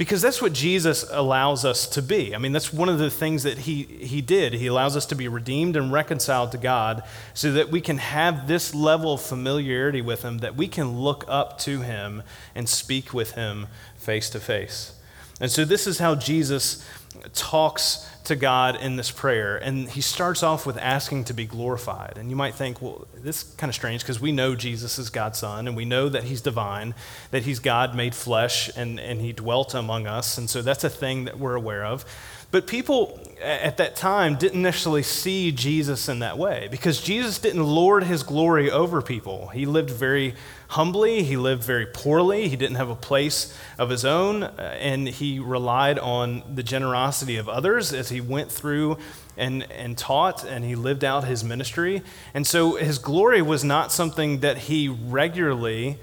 Because 0.00 0.22
that's 0.22 0.40
what 0.40 0.54
Jesus 0.54 1.04
allows 1.10 1.66
us 1.66 1.86
to 1.88 2.00
be. 2.00 2.34
I 2.34 2.38
mean, 2.38 2.52
that's 2.52 2.72
one 2.72 2.88
of 2.88 2.98
the 2.98 3.10
things 3.10 3.42
that 3.42 3.58
he, 3.58 3.82
he 3.82 4.22
did. 4.22 4.54
He 4.54 4.66
allows 4.66 4.96
us 4.96 5.04
to 5.04 5.14
be 5.14 5.28
redeemed 5.28 5.76
and 5.76 5.92
reconciled 5.92 6.52
to 6.52 6.56
God 6.56 7.02
so 7.34 7.52
that 7.52 7.68
we 7.68 7.82
can 7.82 7.98
have 7.98 8.48
this 8.48 8.74
level 8.74 9.12
of 9.12 9.20
familiarity 9.20 10.00
with 10.00 10.22
Him, 10.22 10.38
that 10.38 10.56
we 10.56 10.68
can 10.68 11.00
look 11.00 11.26
up 11.28 11.58
to 11.58 11.82
Him 11.82 12.22
and 12.54 12.66
speak 12.66 13.12
with 13.12 13.32
Him 13.32 13.66
face 13.94 14.30
to 14.30 14.40
face. 14.40 14.94
And 15.38 15.50
so, 15.50 15.66
this 15.66 15.86
is 15.86 15.98
how 15.98 16.14
Jesus 16.14 16.82
talks 17.32 18.06
to 18.24 18.36
God 18.36 18.76
in 18.76 18.96
this 18.96 19.10
prayer. 19.10 19.56
And 19.56 19.88
he 19.88 20.00
starts 20.00 20.42
off 20.42 20.66
with 20.66 20.78
asking 20.78 21.24
to 21.24 21.34
be 21.34 21.46
glorified. 21.46 22.16
And 22.16 22.30
you 22.30 22.36
might 22.36 22.54
think, 22.54 22.80
well, 22.80 23.06
this 23.14 23.42
is 23.42 23.54
kind 23.54 23.68
of 23.68 23.74
strange 23.74 24.02
because 24.02 24.20
we 24.20 24.32
know 24.32 24.54
Jesus 24.54 24.98
is 24.98 25.10
God's 25.10 25.38
Son 25.38 25.66
and 25.66 25.76
we 25.76 25.84
know 25.84 26.08
that 26.08 26.24
he's 26.24 26.40
divine, 26.40 26.94
that 27.30 27.42
he's 27.42 27.58
God 27.58 27.94
made 27.94 28.14
flesh 28.14 28.70
and, 28.76 29.00
and 29.00 29.20
he 29.20 29.32
dwelt 29.32 29.74
among 29.74 30.06
us. 30.06 30.38
And 30.38 30.48
so 30.48 30.62
that's 30.62 30.84
a 30.84 30.90
thing 30.90 31.24
that 31.24 31.38
we're 31.38 31.56
aware 31.56 31.84
of. 31.84 32.04
But 32.50 32.66
people 32.66 33.20
at 33.40 33.76
that 33.76 33.94
time 33.94 34.36
didn't 34.36 34.62
necessarily 34.62 35.04
see 35.04 35.52
Jesus 35.52 36.08
in 36.08 36.18
that 36.18 36.36
way 36.36 36.68
because 36.70 37.00
Jesus 37.00 37.38
didn't 37.38 37.62
lord 37.62 38.04
his 38.04 38.22
glory 38.22 38.70
over 38.70 39.00
people. 39.02 39.48
He 39.48 39.66
lived 39.66 39.90
very 39.90 40.34
humbly, 40.70 41.24
he 41.24 41.36
lived 41.36 41.64
very 41.64 41.84
poorly, 41.84 42.48
he 42.48 42.54
didn't 42.56 42.76
have 42.76 42.90
a 42.90 42.94
place 42.94 43.56
of 43.76 43.90
his 43.90 44.04
own, 44.04 44.44
uh, 44.44 44.76
and 44.78 45.08
he 45.08 45.40
relied 45.40 45.98
on 45.98 46.42
the 46.54 46.62
generosity 46.62 47.36
of 47.36 47.48
others 47.48 47.92
as 47.92 48.08
he 48.08 48.20
went 48.20 48.52
through 48.52 48.96
and, 49.36 49.68
and 49.72 49.98
taught 49.98 50.44
and 50.44 50.64
he 50.64 50.76
lived 50.76 51.04
out 51.04 51.24
his 51.24 51.42
ministry. 51.42 52.02
And 52.34 52.46
so 52.46 52.76
his 52.76 52.98
glory 52.98 53.42
was 53.42 53.64
not 53.64 53.90
something 53.90 54.40
that 54.40 54.58
he 54.58 54.88
regularly 54.88 55.98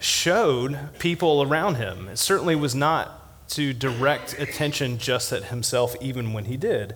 showed 0.00 0.78
people 0.98 1.42
around 1.42 1.76
him. 1.76 2.08
It 2.08 2.18
certainly 2.18 2.56
was 2.56 2.74
not 2.74 3.48
to 3.50 3.72
direct 3.72 4.38
attention 4.38 4.98
just 4.98 5.32
at 5.32 5.44
himself, 5.44 5.94
even 6.00 6.32
when 6.32 6.46
he 6.46 6.56
did. 6.56 6.94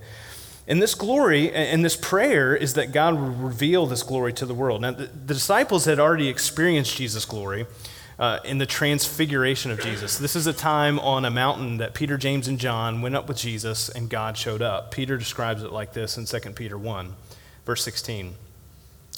And 0.69 0.81
this 0.81 0.95
glory 0.95 1.52
and 1.52 1.85
this 1.85 1.97
prayer 1.97 2.54
is 2.54 2.75
that 2.75 2.92
God 2.92 3.21
would 3.21 3.40
reveal 3.40 3.87
this 3.87 4.02
glory 4.02 4.33
to 4.35 4.47
the 4.47 4.54
world. 4.54 4.83
Now, 4.83 4.92
the, 4.92 5.07
the 5.07 5.35
disciples 5.35 5.87
had 5.87 5.99
already 5.99 6.28
experienced 6.28 6.97
Jesus' 6.97 7.25
glory 7.25 7.66
uh, 8.19 8.38
in 8.45 8.59
the 8.59 8.66
transfiguration 8.66 9.73
of 9.73 9.81
Jesus. 9.81 10.19
This 10.19 10.37
is 10.37 10.47
a 10.47 10.52
time 10.52 11.00
on 11.00 11.25
a 11.25 11.31
mountain 11.31 11.78
that 11.78 11.95
Peter, 11.95 12.16
James, 12.16 12.47
and 12.47 12.59
John 12.59 13.02
went 13.02 13.16
up 13.16 13.26
with 13.26 13.38
Jesus 13.38 13.88
and 13.88 14.09
God 14.09 14.38
showed 14.38 14.62
up. 14.62 14.92
Peter 14.92 15.16
describes 15.16 15.64
it 15.64 15.73
like 15.73 15.92
this 15.92 16.16
in 16.16 16.26
2 16.26 16.50
Peter 16.50 16.78
1, 16.78 17.14
verse 17.66 17.83
16. 17.83 18.35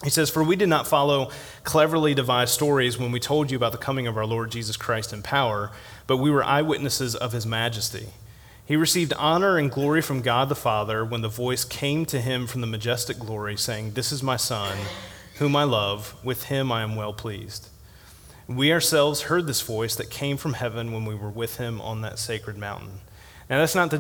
He 0.03 0.11
says, 0.11 0.31
For 0.31 0.43
we 0.43 0.57
did 0.57 0.69
not 0.69 0.89
follow 0.89 1.31
cleverly 1.63 2.15
devised 2.15 2.53
stories 2.53 2.99
when 2.99 3.13
we 3.13 3.21
told 3.21 3.51
you 3.51 3.57
about 3.57 3.73
the 3.73 3.79
coming 3.79 4.07
of 4.07 4.17
our 4.17 4.27
Lord 4.27 4.51
Jesus 4.51 4.77
Christ 4.77 5.13
in 5.13 5.23
power, 5.23 5.71
but 6.07 6.17
we 6.17 6.31
were 6.31 6.43
eyewitnesses 6.43 7.15
of 7.15 7.33
his 7.33 7.47
majesty. 7.47 8.09
He 8.67 8.77
received 8.77 9.13
honor 9.15 9.59
and 9.59 9.71
glory 9.71 10.01
from 10.01 10.23
God 10.23 10.49
the 10.49 10.55
Father 10.55 11.05
when 11.05 11.21
the 11.21 11.29
voice 11.29 11.65
came 11.65 12.07
to 12.07 12.21
him 12.21 12.47
from 12.47 12.63
the 12.63 12.67
majestic 12.67 13.19
glory, 13.19 13.59
saying, 13.59 13.91
This 13.91 14.11
is 14.11 14.23
my 14.23 14.37
Son, 14.37 14.79
whom 15.37 15.55
I 15.55 15.65
love, 15.65 16.15
with 16.25 16.45
him 16.45 16.73
I 16.73 16.83
am 16.83 16.97
well 16.97 17.13
pleased. 17.13 17.69
We 18.47 18.73
ourselves 18.73 19.23
heard 19.23 19.47
this 19.47 19.61
voice 19.61 19.95
that 19.97 20.09
came 20.09 20.39
from 20.39 20.55
heaven 20.55 20.93
when 20.93 21.05
we 21.05 21.15
were 21.15 21.31
with 21.31 21.59
him 21.59 21.81
on 21.83 22.01
that 22.03 22.19
sacred 22.19 22.57
mountain. 22.57 23.01
Now, 23.51 23.59
that's 23.59 23.75
not 23.75 23.91
the, 23.91 23.99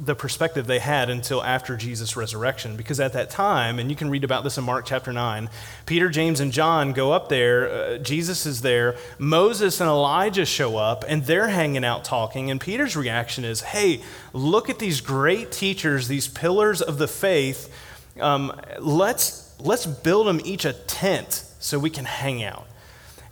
the 0.00 0.14
perspective 0.14 0.66
they 0.66 0.78
had 0.78 1.10
until 1.10 1.44
after 1.44 1.76
Jesus' 1.76 2.16
resurrection, 2.16 2.76
because 2.76 2.98
at 2.98 3.12
that 3.12 3.28
time, 3.28 3.78
and 3.78 3.90
you 3.90 3.96
can 3.96 4.08
read 4.08 4.24
about 4.24 4.44
this 4.44 4.56
in 4.56 4.64
Mark 4.64 4.86
chapter 4.86 5.12
9, 5.12 5.50
Peter, 5.84 6.08
James, 6.08 6.40
and 6.40 6.50
John 6.50 6.94
go 6.94 7.12
up 7.12 7.28
there. 7.28 7.70
Uh, 7.70 7.98
Jesus 7.98 8.46
is 8.46 8.62
there. 8.62 8.96
Moses 9.18 9.78
and 9.80 9.90
Elijah 9.90 10.46
show 10.46 10.78
up, 10.78 11.04
and 11.06 11.24
they're 11.24 11.48
hanging 11.48 11.84
out 11.84 12.02
talking. 12.02 12.50
And 12.50 12.58
Peter's 12.58 12.96
reaction 12.96 13.44
is 13.44 13.60
hey, 13.60 14.00
look 14.32 14.70
at 14.70 14.78
these 14.78 15.02
great 15.02 15.52
teachers, 15.52 16.08
these 16.08 16.26
pillars 16.26 16.80
of 16.80 16.96
the 16.96 17.08
faith. 17.08 17.70
Um, 18.18 18.58
let's, 18.78 19.54
let's 19.60 19.84
build 19.84 20.28
them 20.28 20.40
each 20.44 20.64
a 20.64 20.72
tent 20.72 21.44
so 21.58 21.78
we 21.78 21.90
can 21.90 22.06
hang 22.06 22.42
out. 22.42 22.66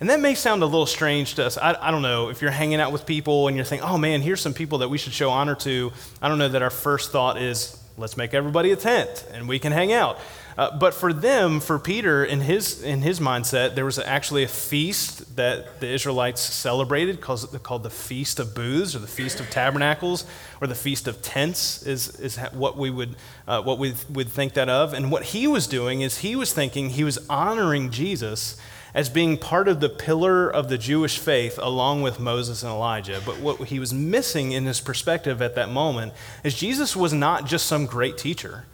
And 0.00 0.10
that 0.10 0.20
may 0.20 0.34
sound 0.34 0.62
a 0.62 0.66
little 0.66 0.86
strange 0.86 1.34
to 1.36 1.46
us. 1.46 1.56
I, 1.56 1.76
I, 1.80 1.90
don't 1.90 2.02
know 2.02 2.28
if 2.28 2.42
you're 2.42 2.50
hanging 2.50 2.80
out 2.80 2.92
with 2.92 3.06
people 3.06 3.48
and 3.48 3.56
you're 3.56 3.64
thinking, 3.64 3.88
oh 3.88 3.96
man, 3.96 4.22
here's 4.22 4.40
some 4.40 4.54
people 4.54 4.78
that 4.78 4.88
we 4.88 4.98
should 4.98 5.12
show 5.12 5.30
honor 5.30 5.54
to. 5.56 5.92
I 6.20 6.28
don't 6.28 6.38
know 6.38 6.48
that 6.48 6.62
our 6.62 6.70
first 6.70 7.12
thought 7.12 7.40
is, 7.40 7.80
let's 7.96 8.16
make 8.16 8.34
everybody 8.34 8.72
a 8.72 8.76
tent 8.76 9.24
and 9.32 9.48
we 9.48 9.58
can 9.58 9.72
hang 9.72 9.92
out. 9.92 10.18
Uh, 10.56 10.76
but 10.76 10.94
for 10.94 11.12
them, 11.12 11.58
for 11.58 11.80
Peter, 11.80 12.24
in 12.24 12.40
his, 12.40 12.80
in 12.82 13.02
his 13.02 13.18
mindset, 13.18 13.74
there 13.74 13.84
was 13.84 13.98
actually 13.98 14.44
a 14.44 14.48
feast 14.48 15.34
that 15.36 15.80
the 15.80 15.88
Israelites 15.88 16.40
celebrated 16.40 17.20
called, 17.20 17.60
called 17.64 17.82
the 17.82 17.90
Feast 17.90 18.38
of 18.38 18.54
Booths 18.54 18.94
or 18.94 19.00
the 19.00 19.08
Feast 19.08 19.40
of 19.40 19.50
Tabernacles 19.50 20.24
or 20.60 20.68
the 20.68 20.74
Feast 20.76 21.08
of 21.08 21.22
Tents 21.22 21.84
is, 21.84 22.20
is 22.20 22.36
what 22.52 22.76
we 22.76 22.88
would, 22.88 23.16
uh, 23.48 23.62
what 23.62 23.78
we 23.78 23.94
would 24.10 24.28
think 24.28 24.54
that 24.54 24.68
of. 24.68 24.92
And 24.92 25.10
what 25.10 25.24
he 25.24 25.48
was 25.48 25.66
doing 25.66 26.02
is 26.02 26.18
he 26.18 26.36
was 26.36 26.52
thinking 26.52 26.90
he 26.90 27.02
was 27.02 27.18
honoring 27.28 27.90
Jesus 27.90 28.56
as 28.94 29.08
being 29.08 29.36
part 29.36 29.66
of 29.66 29.80
the 29.80 29.88
pillar 29.88 30.48
of 30.48 30.68
the 30.68 30.78
Jewish 30.78 31.18
faith 31.18 31.58
along 31.60 32.02
with 32.02 32.20
Moses 32.20 32.62
and 32.62 32.70
Elijah. 32.70 33.20
But 33.26 33.40
what 33.40 33.68
he 33.68 33.80
was 33.80 33.92
missing 33.92 34.52
in 34.52 34.64
his 34.64 34.80
perspective 34.80 35.42
at 35.42 35.56
that 35.56 35.68
moment 35.68 36.12
is 36.44 36.54
Jesus 36.54 36.94
was 36.94 37.12
not 37.12 37.44
just 37.46 37.66
some 37.66 37.86
great 37.86 38.16
teacher. 38.16 38.66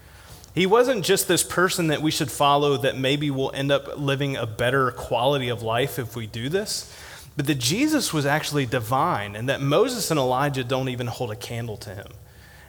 He 0.55 0.67
wasn't 0.67 1.05
just 1.05 1.27
this 1.27 1.43
person 1.43 1.87
that 1.87 2.03
we 2.03 2.11
should 2.11 2.31
follow 2.31 2.77
that 2.77 2.99
maybe 2.99 3.31
we'll 3.31 3.53
end 3.53 3.73
up 3.73 3.99
living 3.99 4.37
a 4.37 4.47
better 4.47 4.91
quality 4.91 5.49
of 5.49 5.63
life 5.63 5.99
if 5.99 6.15
we 6.15 6.27
do 6.27 6.49
this, 6.49 6.95
but 7.37 7.47
that 7.47 7.59
Jesus 7.59 8.13
was 8.13 8.27
actually 8.27 8.67
divine 8.67 9.35
and 9.37 9.49
that 9.49 9.63
Moses 9.63 10.11
and 10.11 10.19
Elijah 10.19 10.65
don't 10.65 10.89
even 10.89 11.07
hold 11.07 11.31
a 11.31 11.37
candle 11.37 11.77
to 11.79 11.95
him. 11.95 12.09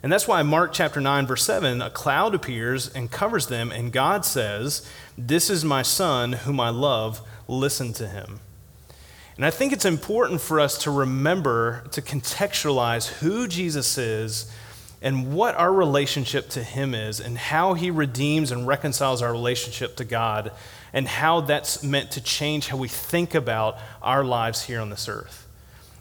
And 0.03 0.11
that's 0.11 0.27
why 0.27 0.41
Mark 0.41 0.73
chapter 0.73 0.99
9, 0.99 1.27
verse 1.27 1.43
7, 1.43 1.81
a 1.81 1.89
cloud 1.89 2.33
appears 2.33 2.91
and 2.93 3.11
covers 3.11 3.47
them, 3.47 3.71
and 3.71 3.91
God 3.91 4.25
says, 4.25 4.87
This 5.17 5.49
is 5.49 5.63
my 5.63 5.83
son 5.83 6.33
whom 6.33 6.59
I 6.59 6.69
love 6.69 7.21
listen 7.47 7.93
to 7.93 8.07
him. 8.07 8.39
And 9.35 9.45
I 9.45 9.51
think 9.51 9.73
it's 9.73 9.85
important 9.85 10.41
for 10.41 10.59
us 10.59 10.77
to 10.83 10.91
remember 10.91 11.83
to 11.91 12.01
contextualize 12.01 13.07
who 13.19 13.47
Jesus 13.47 13.97
is 13.97 14.51
and 15.01 15.33
what 15.33 15.55
our 15.55 15.73
relationship 15.73 16.49
to 16.49 16.63
him 16.63 16.93
is 16.93 17.19
and 17.19 17.37
how 17.37 17.73
he 17.73 17.89
redeems 17.89 18.51
and 18.51 18.67
reconciles 18.67 19.21
our 19.21 19.31
relationship 19.31 19.95
to 19.97 20.05
God 20.05 20.51
and 20.93 21.07
how 21.07 21.41
that's 21.41 21.83
meant 21.83 22.11
to 22.11 22.21
change 22.21 22.67
how 22.67 22.77
we 22.77 22.87
think 22.87 23.33
about 23.33 23.77
our 24.01 24.23
lives 24.23 24.63
here 24.63 24.79
on 24.79 24.89
this 24.89 25.07
earth. 25.07 25.47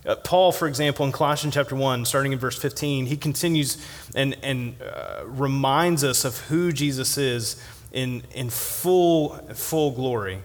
Uh, 0.07 0.15
Paul, 0.17 0.51
for 0.51 0.67
example, 0.67 1.05
in 1.05 1.13
Colossians 1.13 1.55
chapter 1.55 1.77
1, 1.77 2.07
starting 2.07 2.33
in 2.33 2.39
verse 2.39 2.59
15, 2.59 3.07
he 3.07 3.17
continues 3.17 3.77
and, 4.15 4.37
and 4.43 4.77
uh, 4.81 5.23
reminds 5.27 6.03
us 6.03 6.25
of 6.25 6.39
who 6.49 6.73
Jesus 6.73 7.19
is 7.19 7.63
in, 7.93 8.23
in 8.33 8.49
full, 8.49 9.37
full 9.55 9.91
glory. 9.91 10.39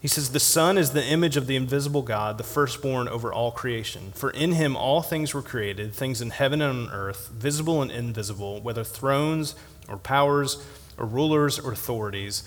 He 0.00 0.08
says, 0.08 0.30
The 0.30 0.40
Son 0.40 0.78
is 0.78 0.90
the 0.90 1.04
image 1.04 1.36
of 1.36 1.46
the 1.46 1.56
invisible 1.56 2.02
God, 2.02 2.38
the 2.38 2.44
firstborn 2.44 3.08
over 3.08 3.32
all 3.32 3.50
creation. 3.50 4.12
For 4.14 4.30
in 4.30 4.52
him 4.52 4.76
all 4.76 5.02
things 5.02 5.34
were 5.34 5.42
created, 5.42 5.94
things 5.94 6.20
in 6.20 6.30
heaven 6.30 6.60
and 6.60 6.88
on 6.88 6.94
earth, 6.94 7.28
visible 7.28 7.82
and 7.82 7.90
invisible, 7.90 8.60
whether 8.60 8.84
thrones 8.84 9.54
or 9.88 9.96
powers 9.96 10.64
or 10.98 11.06
rulers 11.06 11.58
or 11.58 11.72
authorities. 11.72 12.42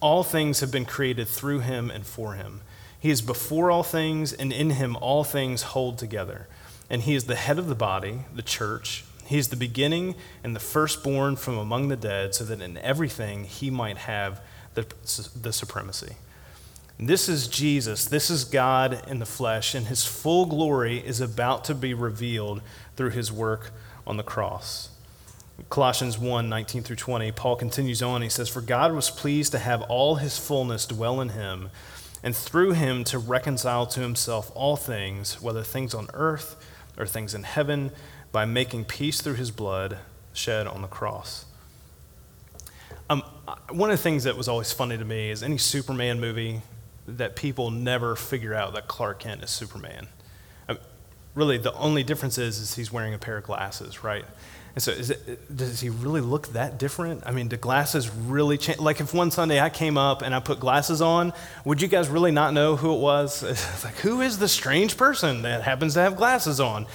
All 0.00 0.22
things 0.22 0.60
have 0.60 0.70
been 0.72 0.84
created 0.84 1.28
through 1.28 1.60
him 1.60 1.90
and 1.90 2.06
for 2.06 2.34
him. 2.34 2.60
He 3.00 3.10
is 3.10 3.22
before 3.22 3.70
all 3.70 3.82
things, 3.82 4.32
and 4.32 4.52
in 4.52 4.70
him 4.70 4.96
all 4.96 5.24
things 5.24 5.62
hold 5.62 5.98
together. 5.98 6.46
And 6.88 7.02
he 7.02 7.14
is 7.14 7.24
the 7.24 7.34
head 7.34 7.58
of 7.58 7.66
the 7.66 7.74
body, 7.74 8.20
the 8.34 8.42
church. 8.42 9.04
He 9.24 9.38
is 9.38 9.48
the 9.48 9.56
beginning 9.56 10.16
and 10.44 10.54
the 10.54 10.60
firstborn 10.60 11.36
from 11.36 11.56
among 11.56 11.88
the 11.88 11.96
dead, 11.96 12.34
so 12.34 12.44
that 12.44 12.60
in 12.60 12.76
everything 12.78 13.44
he 13.44 13.70
might 13.70 13.96
have 13.96 14.42
the, 14.74 14.86
the 15.40 15.52
supremacy. 15.52 16.16
This 16.98 17.30
is 17.30 17.48
Jesus. 17.48 18.04
This 18.04 18.28
is 18.28 18.44
God 18.44 19.02
in 19.08 19.20
the 19.20 19.26
flesh, 19.26 19.74
and 19.74 19.86
his 19.86 20.04
full 20.04 20.44
glory 20.44 20.98
is 20.98 21.20
about 21.20 21.64
to 21.64 21.74
be 21.74 21.94
revealed 21.94 22.60
through 22.96 23.10
his 23.10 23.32
work 23.32 23.70
on 24.06 24.18
the 24.18 24.22
cross. 24.22 24.90
Colossians 25.70 26.18
1 26.18 26.48
19 26.48 26.82
through 26.82 26.96
20, 26.96 27.32
Paul 27.32 27.56
continues 27.56 28.02
on. 28.02 28.20
He 28.20 28.28
says, 28.28 28.50
For 28.50 28.60
God 28.60 28.92
was 28.92 29.10
pleased 29.10 29.52
to 29.52 29.58
have 29.58 29.82
all 29.82 30.16
his 30.16 30.38
fullness 30.38 30.84
dwell 30.84 31.20
in 31.22 31.30
him, 31.30 31.70
and 32.22 32.36
through 32.36 32.72
him 32.72 33.04
to 33.04 33.18
reconcile 33.18 33.86
to 33.86 34.00
himself 34.00 34.50
all 34.54 34.76
things, 34.76 35.40
whether 35.40 35.62
things 35.62 35.94
on 35.94 36.08
earth 36.14 36.56
or 36.98 37.06
things 37.06 37.34
in 37.34 37.42
heaven, 37.42 37.90
by 38.32 38.44
making 38.44 38.84
peace 38.84 39.20
through 39.20 39.34
his 39.34 39.50
blood 39.50 39.98
shed 40.32 40.66
on 40.66 40.82
the 40.82 40.88
cross. 40.88 41.46
Um, 43.08 43.22
one 43.70 43.90
of 43.90 43.96
the 43.96 44.02
things 44.02 44.24
that 44.24 44.36
was 44.36 44.48
always 44.48 44.72
funny 44.72 44.96
to 44.96 45.04
me 45.04 45.30
is 45.30 45.42
any 45.42 45.58
Superman 45.58 46.20
movie 46.20 46.62
that 47.08 47.34
people 47.34 47.70
never 47.70 48.14
figure 48.14 48.54
out 48.54 48.74
that 48.74 48.86
Clark 48.86 49.20
Kent 49.20 49.42
is 49.42 49.50
Superman. 49.50 50.06
Really, 51.34 51.58
the 51.58 51.72
only 51.74 52.02
difference 52.02 52.38
is, 52.38 52.58
is 52.58 52.74
he's 52.74 52.92
wearing 52.92 53.14
a 53.14 53.18
pair 53.18 53.38
of 53.38 53.44
glasses, 53.44 54.02
right? 54.02 54.24
And 54.74 54.82
so, 54.82 54.92
it, 54.92 55.56
does 55.56 55.80
he 55.80 55.90
really 55.90 56.20
look 56.20 56.48
that 56.48 56.78
different? 56.78 57.22
I 57.26 57.32
mean, 57.32 57.48
do 57.48 57.56
glasses 57.56 58.08
really 58.08 58.56
change? 58.56 58.78
Like, 58.78 59.00
if 59.00 59.12
one 59.12 59.30
Sunday 59.30 59.60
I 59.60 59.68
came 59.68 59.98
up 59.98 60.22
and 60.22 60.34
I 60.34 60.40
put 60.40 60.60
glasses 60.60 61.02
on, 61.02 61.32
would 61.64 61.82
you 61.82 61.88
guys 61.88 62.08
really 62.08 62.30
not 62.30 62.54
know 62.54 62.76
who 62.76 62.94
it 62.94 63.00
was? 63.00 63.42
It's 63.50 63.84
like, 63.84 63.96
who 63.96 64.20
is 64.20 64.38
the 64.38 64.48
strange 64.48 64.96
person 64.96 65.42
that 65.42 65.62
happens 65.62 65.94
to 65.94 66.00
have 66.00 66.16
glasses 66.16 66.60
on? 66.60 66.86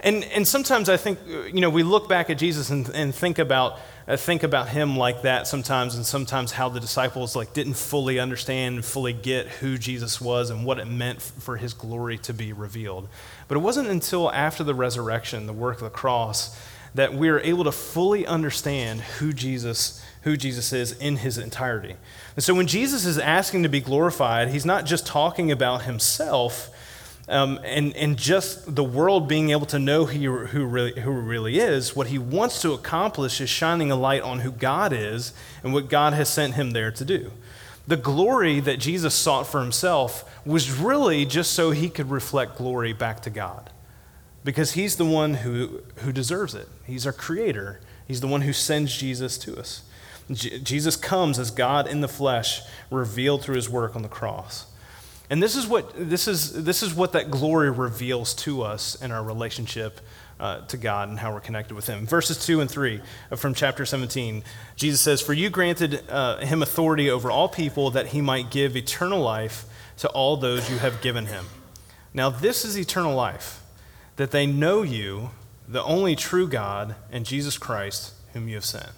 And, 0.00 0.24
and 0.24 0.46
sometimes 0.46 0.88
I 0.88 0.96
think, 0.96 1.20
you 1.26 1.60
know, 1.60 1.70
we 1.70 1.84
look 1.84 2.08
back 2.08 2.28
at 2.28 2.36
Jesus 2.36 2.70
and, 2.70 2.88
and 2.90 3.14
think 3.14 3.38
about 3.38 3.78
I 4.06 4.16
think 4.16 4.42
about 4.42 4.68
him 4.68 4.96
like 4.96 5.22
that 5.22 5.46
sometimes, 5.46 5.94
and 5.94 6.04
sometimes 6.04 6.50
how 6.52 6.68
the 6.68 6.80
disciples 6.80 7.36
like 7.36 7.52
didn't 7.52 7.74
fully 7.74 8.18
understand 8.18 8.76
and 8.76 8.84
fully 8.84 9.12
get 9.12 9.46
who 9.46 9.78
Jesus 9.78 10.20
was 10.20 10.50
and 10.50 10.64
what 10.64 10.78
it 10.78 10.86
meant 10.86 11.22
for 11.22 11.56
his 11.56 11.72
glory 11.72 12.18
to 12.18 12.34
be 12.34 12.52
revealed. 12.52 13.08
But 13.46 13.58
it 13.58 13.60
wasn't 13.60 13.88
until 13.88 14.30
after 14.32 14.64
the 14.64 14.74
resurrection, 14.74 15.46
the 15.46 15.52
work 15.52 15.76
of 15.76 15.84
the 15.84 15.90
cross, 15.90 16.58
that 16.94 17.14
we 17.14 17.28
are 17.28 17.40
able 17.40 17.64
to 17.64 17.72
fully 17.72 18.26
understand 18.26 19.00
who 19.18 19.32
Jesus 19.32 20.04
who 20.22 20.36
Jesus 20.36 20.72
is 20.72 20.92
in 20.92 21.16
his 21.16 21.36
entirety. 21.36 21.96
And 22.36 22.44
so 22.44 22.54
when 22.54 22.68
Jesus 22.68 23.04
is 23.04 23.18
asking 23.18 23.64
to 23.64 23.68
be 23.68 23.80
glorified, 23.80 24.48
he's 24.50 24.64
not 24.64 24.86
just 24.86 25.04
talking 25.04 25.50
about 25.50 25.82
himself, 25.82 26.70
Um, 27.28 27.60
and, 27.64 27.96
and 27.96 28.16
just 28.18 28.74
the 28.74 28.84
world 28.84 29.28
being 29.28 29.50
able 29.50 29.66
to 29.66 29.78
know 29.78 30.06
who, 30.06 30.46
who, 30.46 30.64
really, 30.64 31.00
who 31.00 31.10
really 31.12 31.58
is, 31.58 31.94
what 31.96 32.08
he 32.08 32.18
wants 32.18 32.60
to 32.62 32.72
accomplish 32.72 33.40
is 33.40 33.48
shining 33.48 33.92
a 33.92 33.96
light 33.96 34.22
on 34.22 34.40
who 34.40 34.50
God 34.50 34.92
is 34.92 35.32
and 35.62 35.72
what 35.72 35.88
God 35.88 36.14
has 36.14 36.28
sent 36.28 36.54
him 36.54 36.72
there 36.72 36.90
to 36.90 37.04
do. 37.04 37.30
The 37.86 37.96
glory 37.96 38.60
that 38.60 38.80
Jesus 38.80 39.14
sought 39.14 39.46
for 39.46 39.60
himself 39.60 40.24
was 40.44 40.70
really 40.70 41.24
just 41.24 41.52
so 41.52 41.70
he 41.70 41.88
could 41.88 42.10
reflect 42.10 42.58
glory 42.58 42.92
back 42.92 43.20
to 43.22 43.30
God 43.30 43.70
because 44.44 44.72
he's 44.72 44.96
the 44.96 45.04
one 45.04 45.34
who, 45.34 45.82
who 45.98 46.12
deserves 46.12 46.54
it. 46.54 46.68
He's 46.86 47.06
our 47.06 47.12
creator, 47.12 47.80
he's 48.06 48.20
the 48.20 48.26
one 48.26 48.42
who 48.42 48.52
sends 48.52 48.96
Jesus 48.96 49.38
to 49.38 49.58
us. 49.58 49.82
J- 50.30 50.58
Jesus 50.60 50.96
comes 50.96 51.38
as 51.38 51.50
God 51.50 51.86
in 51.86 52.00
the 52.00 52.08
flesh, 52.08 52.62
revealed 52.90 53.42
through 53.42 53.56
his 53.56 53.68
work 53.68 53.96
on 53.96 54.02
the 54.02 54.08
cross. 54.08 54.66
And 55.30 55.42
this 55.42 55.56
is 55.56 55.66
what, 55.66 55.92
this 55.96 56.28
is, 56.28 56.64
this 56.64 56.82
is 56.82 56.92
what 56.92 57.12
that 57.12 57.30
glory 57.30 57.70
reveals 57.70 58.34
to 58.34 58.62
us 58.62 59.00
in 59.00 59.10
our 59.10 59.22
relationship 59.22 60.00
uh, 60.38 60.60
to 60.66 60.76
God 60.76 61.08
and 61.08 61.18
how 61.18 61.32
we're 61.32 61.40
connected 61.40 61.74
with 61.74 61.86
Him. 61.86 62.06
Verses 62.06 62.44
2 62.44 62.60
and 62.60 62.70
3 62.70 63.00
from 63.36 63.54
chapter 63.54 63.86
17, 63.86 64.42
Jesus 64.76 65.00
says, 65.00 65.22
For 65.22 65.32
you 65.32 65.48
granted 65.48 66.02
uh, 66.10 66.38
Him 66.38 66.62
authority 66.62 67.08
over 67.08 67.30
all 67.30 67.48
people 67.48 67.92
that 67.92 68.08
He 68.08 68.20
might 68.20 68.50
give 68.50 68.76
eternal 68.76 69.20
life 69.20 69.64
to 69.98 70.08
all 70.08 70.36
those 70.36 70.68
you 70.68 70.78
have 70.78 71.00
given 71.00 71.26
Him. 71.26 71.46
Now, 72.12 72.28
this 72.28 72.64
is 72.64 72.76
eternal 72.76 73.14
life, 73.14 73.61
that 74.22 74.30
they 74.30 74.46
know 74.46 74.82
you, 74.82 75.30
the 75.66 75.82
only 75.82 76.14
true 76.14 76.46
God, 76.46 76.94
and 77.10 77.26
Jesus 77.26 77.58
Christ, 77.58 78.12
whom 78.34 78.46
you 78.46 78.54
have 78.54 78.64
sent. 78.64 78.90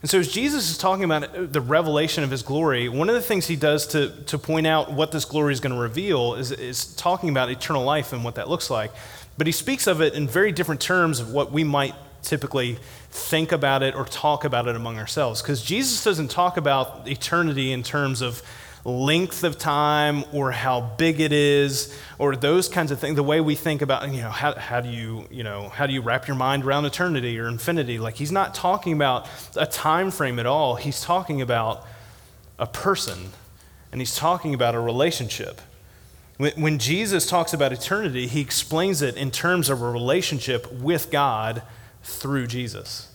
And 0.00 0.08
so, 0.08 0.20
as 0.20 0.30
Jesus 0.30 0.70
is 0.70 0.78
talking 0.78 1.02
about 1.02 1.52
the 1.52 1.60
revelation 1.60 2.22
of 2.22 2.30
his 2.30 2.44
glory, 2.44 2.88
one 2.88 3.08
of 3.08 3.16
the 3.16 3.20
things 3.20 3.48
he 3.48 3.56
does 3.56 3.84
to, 3.88 4.10
to 4.26 4.38
point 4.38 4.64
out 4.64 4.92
what 4.92 5.10
this 5.10 5.24
glory 5.24 5.52
is 5.52 5.58
going 5.58 5.74
to 5.74 5.80
reveal 5.80 6.36
is, 6.36 6.52
is 6.52 6.94
talking 6.94 7.30
about 7.30 7.50
eternal 7.50 7.82
life 7.82 8.12
and 8.12 8.22
what 8.22 8.36
that 8.36 8.48
looks 8.48 8.70
like. 8.70 8.92
But 9.36 9.48
he 9.48 9.52
speaks 9.52 9.88
of 9.88 10.00
it 10.00 10.14
in 10.14 10.28
very 10.28 10.52
different 10.52 10.80
terms 10.80 11.18
of 11.18 11.32
what 11.32 11.50
we 11.50 11.64
might 11.64 11.96
typically 12.22 12.78
think 13.10 13.50
about 13.50 13.82
it 13.82 13.96
or 13.96 14.04
talk 14.04 14.44
about 14.44 14.68
it 14.68 14.76
among 14.76 14.98
ourselves. 14.98 15.42
Because 15.42 15.62
Jesus 15.62 16.04
doesn't 16.04 16.30
talk 16.30 16.56
about 16.56 17.08
eternity 17.08 17.72
in 17.72 17.82
terms 17.82 18.22
of 18.22 18.40
length 18.84 19.44
of 19.44 19.58
time 19.58 20.24
or 20.32 20.50
how 20.50 20.80
big 20.80 21.20
it 21.20 21.32
is 21.32 21.96
or 22.18 22.36
those 22.36 22.68
kinds 22.68 22.90
of 22.90 22.98
things 22.98 23.16
the 23.16 23.22
way 23.22 23.40
we 23.40 23.54
think 23.54 23.82
about 23.82 24.10
you 24.10 24.20
know 24.22 24.30
how, 24.30 24.54
how 24.54 24.80
do 24.80 24.88
you 24.88 25.26
you 25.30 25.42
know 25.42 25.68
how 25.68 25.86
do 25.86 25.92
you 25.92 26.00
wrap 26.00 26.26
your 26.26 26.36
mind 26.36 26.64
around 26.64 26.84
eternity 26.84 27.38
or 27.38 27.48
infinity 27.48 27.98
like 27.98 28.14
he's 28.14 28.32
not 28.32 28.54
talking 28.54 28.92
about 28.92 29.28
a 29.56 29.66
time 29.66 30.10
frame 30.10 30.38
at 30.38 30.46
all 30.46 30.76
he's 30.76 31.00
talking 31.00 31.42
about 31.42 31.86
a 32.58 32.66
person 32.66 33.30
and 33.92 34.00
he's 34.00 34.16
talking 34.16 34.54
about 34.54 34.74
a 34.74 34.80
relationship 34.80 35.60
when, 36.38 36.78
Jesus 36.78 37.26
talks 37.26 37.52
about 37.52 37.72
eternity, 37.72 38.28
he 38.28 38.40
explains 38.40 39.02
it 39.02 39.16
in 39.16 39.32
terms 39.32 39.68
of 39.68 39.82
a 39.82 39.90
relationship 39.90 40.72
with 40.72 41.10
God 41.10 41.62
through 42.04 42.46
Jesus. 42.46 43.12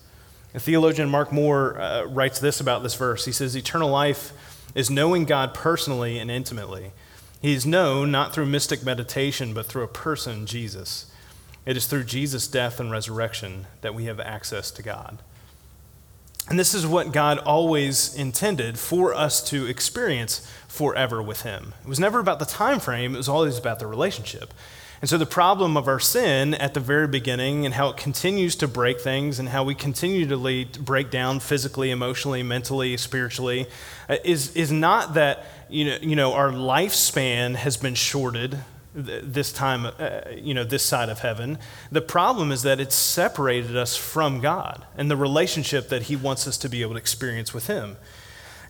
The 0.52 0.60
theologian 0.60 1.10
Mark 1.10 1.32
Moore 1.32 1.80
uh, 1.80 2.04
writes 2.04 2.40
this 2.40 2.60
about 2.60 2.84
this 2.84 2.96
verse. 2.96 3.24
He 3.24 3.32
says, 3.32 3.56
Eternal 3.56 3.90
life 3.90 4.34
is 4.76 4.90
knowing 4.90 5.26
God 5.26 5.54
personally 5.54 6.20
and 6.20 6.32
intimately. 6.32 6.92
He 7.42 7.54
is 7.54 7.66
known 7.66 8.12
not 8.12 8.34
through 8.34 8.46
mystic 8.46 8.84
meditation, 8.84 9.54
but 9.54 9.66
through 9.66 9.84
a 9.84 9.88
person, 9.88 10.46
Jesus. 10.46 11.12
It 11.66 11.78
is 11.78 11.88
through 11.88 12.06
Jesus' 12.06 12.48
death 12.48 12.80
and 12.80 12.92
resurrection 12.92 13.68
that 13.82 13.94
we 13.94 14.06
have 14.06 14.20
access 14.20 14.72
to 14.72 14.84
God. 14.84 15.20
And 16.50 16.60
this 16.60 16.74
is 16.74 16.86
what 16.86 17.14
God 17.14 17.38
always 17.40 18.14
intended 18.16 18.78
for 18.78 19.14
us 19.14 19.42
to 19.50 19.66
experience 19.66 20.50
forever 20.68 21.24
with 21.24 21.44
him. 21.44 21.74
It 21.84 21.88
was 21.88 22.00
never 22.00 22.20
about 22.20 22.40
the 22.40 22.46
time 22.46 22.80
frame, 22.80 23.14
it 23.14 23.18
was 23.18 23.30
always 23.30 23.58
about 23.58 23.80
the 23.80 23.88
relationship. 23.88 24.54
And 25.04 25.10
so 25.10 25.18
the 25.18 25.26
problem 25.26 25.76
of 25.76 25.90
our 25.90 26.00
sin 26.00 26.54
at 26.54 26.74
the 26.74 26.80
very 26.80 27.10
beginning 27.10 27.66
and 27.66 27.76
how 27.76 27.90
it 27.90 27.98
continues 27.98 28.56
to 28.56 28.70
break 28.70 29.02
things 29.02 29.38
and 29.38 29.50
how 29.50 29.66
we 29.66 29.76
continue 29.76 30.26
to 30.28 30.80
break 30.80 31.12
down 31.12 31.42
physically, 31.42 31.92
emotionally, 31.92 32.42
mentally, 32.42 32.96
spiritually 32.96 33.68
uh, 34.08 34.16
is, 34.24 34.56
is 34.56 34.72
not 34.72 35.16
that 35.16 35.44
you 35.70 35.84
know, 35.84 35.98
you 36.02 36.16
know, 36.16 36.32
our 36.32 36.52
lifespan 36.52 37.56
has 37.56 37.76
been 37.76 37.96
shorted 37.96 38.60
this 38.96 39.52
time, 39.52 39.88
uh, 39.88 40.22
you 40.38 40.54
know, 40.54 40.64
this 40.64 40.84
side 40.84 41.10
of 41.10 41.20
heaven. 41.20 41.58
The 41.92 42.00
problem 42.00 42.54
is 42.54 42.62
that 42.62 42.80
it's 42.80 42.96
separated 42.96 43.76
us 43.76 43.98
from 43.98 44.40
God 44.40 44.86
and 44.96 45.12
the 45.12 45.18
relationship 45.18 45.90
that 45.90 46.04
He 46.04 46.16
wants 46.16 46.48
us 46.48 46.58
to 46.60 46.70
be 46.70 46.82
able 46.82 46.94
to 46.94 47.00
experience 47.00 47.54
with 47.54 47.68
Him. 47.68 47.98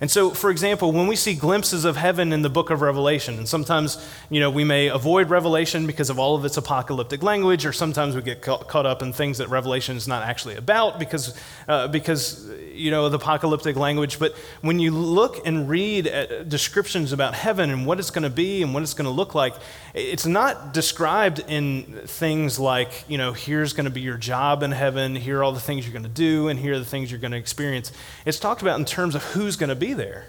And 0.03 0.11
so, 0.11 0.31
for 0.31 0.49
example, 0.49 0.91
when 0.91 1.07
we 1.07 1.15
see 1.15 1.33
glimpses 1.33 1.85
of 1.85 1.95
heaven 1.95 2.33
in 2.33 2.41
the 2.41 2.49
book 2.49 2.71
of 2.71 2.81
Revelation, 2.81 3.37
and 3.37 3.47
sometimes, 3.47 4.05
you 4.29 4.41
know, 4.41 4.49
we 4.49 4.65
may 4.65 4.87
avoid 4.87 5.29
Revelation 5.29 5.87
because 5.87 6.09
of 6.09 6.19
all 6.19 6.35
of 6.35 6.43
its 6.43 6.57
apocalyptic 6.57 7.23
language, 7.23 7.65
or 7.65 7.71
sometimes 7.71 8.13
we 8.13 8.21
get 8.21 8.41
caught 8.41 8.85
up 8.85 9.01
in 9.01 9.13
things 9.13 9.37
that 9.37 9.47
Revelation 9.47 9.95
is 9.95 10.05
not 10.05 10.23
actually 10.23 10.57
about 10.57 10.99
because, 10.99 11.39
uh, 11.69 11.87
because 11.87 12.51
you 12.73 12.91
know, 12.91 13.07
the 13.07 13.15
apocalyptic 13.15 13.77
language. 13.77 14.19
But 14.19 14.35
when 14.59 14.77
you 14.77 14.91
look 14.91 15.47
and 15.47 15.69
read 15.69 16.03
descriptions 16.49 17.13
about 17.13 17.33
heaven 17.33 17.69
and 17.69 17.85
what 17.85 17.97
it's 17.97 18.11
going 18.11 18.23
to 18.23 18.29
be 18.29 18.61
and 18.61 18.73
what 18.73 18.83
it's 18.83 18.93
going 18.93 19.05
to 19.05 19.11
look 19.11 19.35
like, 19.35 19.53
it's 19.93 20.25
not 20.25 20.73
described 20.73 21.39
in 21.47 22.01
things 22.07 22.59
like, 22.59 23.05
you 23.07 23.17
know, 23.17 23.31
here's 23.31 23.71
going 23.71 23.85
to 23.85 23.91
be 23.91 24.01
your 24.01 24.17
job 24.17 24.63
in 24.63 24.71
heaven, 24.71 25.15
here 25.15 25.39
are 25.39 25.43
all 25.45 25.53
the 25.53 25.61
things 25.61 25.85
you're 25.85 25.93
going 25.93 26.03
to 26.03 26.09
do, 26.09 26.49
and 26.49 26.59
here 26.59 26.73
are 26.73 26.79
the 26.79 26.83
things 26.83 27.09
you're 27.09 27.21
going 27.21 27.31
to 27.31 27.37
experience. 27.37 27.93
It's 28.25 28.39
talked 28.39 28.61
about 28.61 28.79
in 28.79 28.85
terms 28.85 29.15
of 29.15 29.23
who's 29.23 29.55
going 29.55 29.69
to 29.69 29.75
be 29.75 29.92
there. 29.93 30.27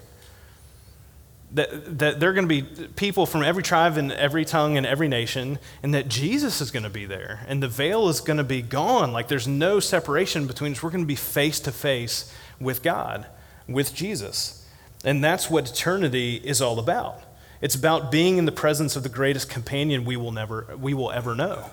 That, 1.51 1.99
that 1.99 2.19
there 2.19 2.31
are 2.31 2.33
going 2.33 2.49
to 2.49 2.61
be 2.61 2.87
people 2.95 3.25
from 3.25 3.43
every 3.43 3.63
tribe 3.63 3.97
and 3.97 4.11
every 4.11 4.43
tongue 4.43 4.77
and 4.77 4.85
every 4.85 5.07
nation, 5.07 5.59
and 5.81 5.93
that 5.93 6.09
Jesus 6.09 6.59
is 6.59 6.71
going 6.71 6.83
to 6.83 6.89
be 6.89 7.05
there. 7.05 7.45
And 7.47 7.63
the 7.63 7.67
veil 7.67 8.09
is 8.09 8.19
going 8.19 8.37
to 8.37 8.43
be 8.43 8.61
gone. 8.61 9.13
Like 9.13 9.27
there's 9.27 9.47
no 9.47 9.79
separation 9.79 10.47
between 10.47 10.73
us. 10.73 10.83
We're 10.83 10.89
going 10.89 11.03
to 11.03 11.07
be 11.07 11.15
face 11.15 11.59
to 11.61 11.71
face 11.71 12.33
with 12.59 12.83
God, 12.83 13.27
with 13.67 13.93
Jesus. 13.93 14.67
And 15.05 15.23
that's 15.23 15.49
what 15.49 15.69
eternity 15.69 16.41
is 16.43 16.61
all 16.61 16.79
about. 16.79 17.21
It's 17.61 17.75
about 17.75 18.11
being 18.11 18.37
in 18.37 18.45
the 18.45 18.51
presence 18.51 18.95
of 18.95 19.03
the 19.03 19.09
greatest 19.09 19.49
companion 19.49 20.03
we 20.03 20.17
will, 20.17 20.31
never, 20.31 20.75
we 20.77 20.93
will 20.93 21.11
ever 21.11 21.35
know. 21.35 21.69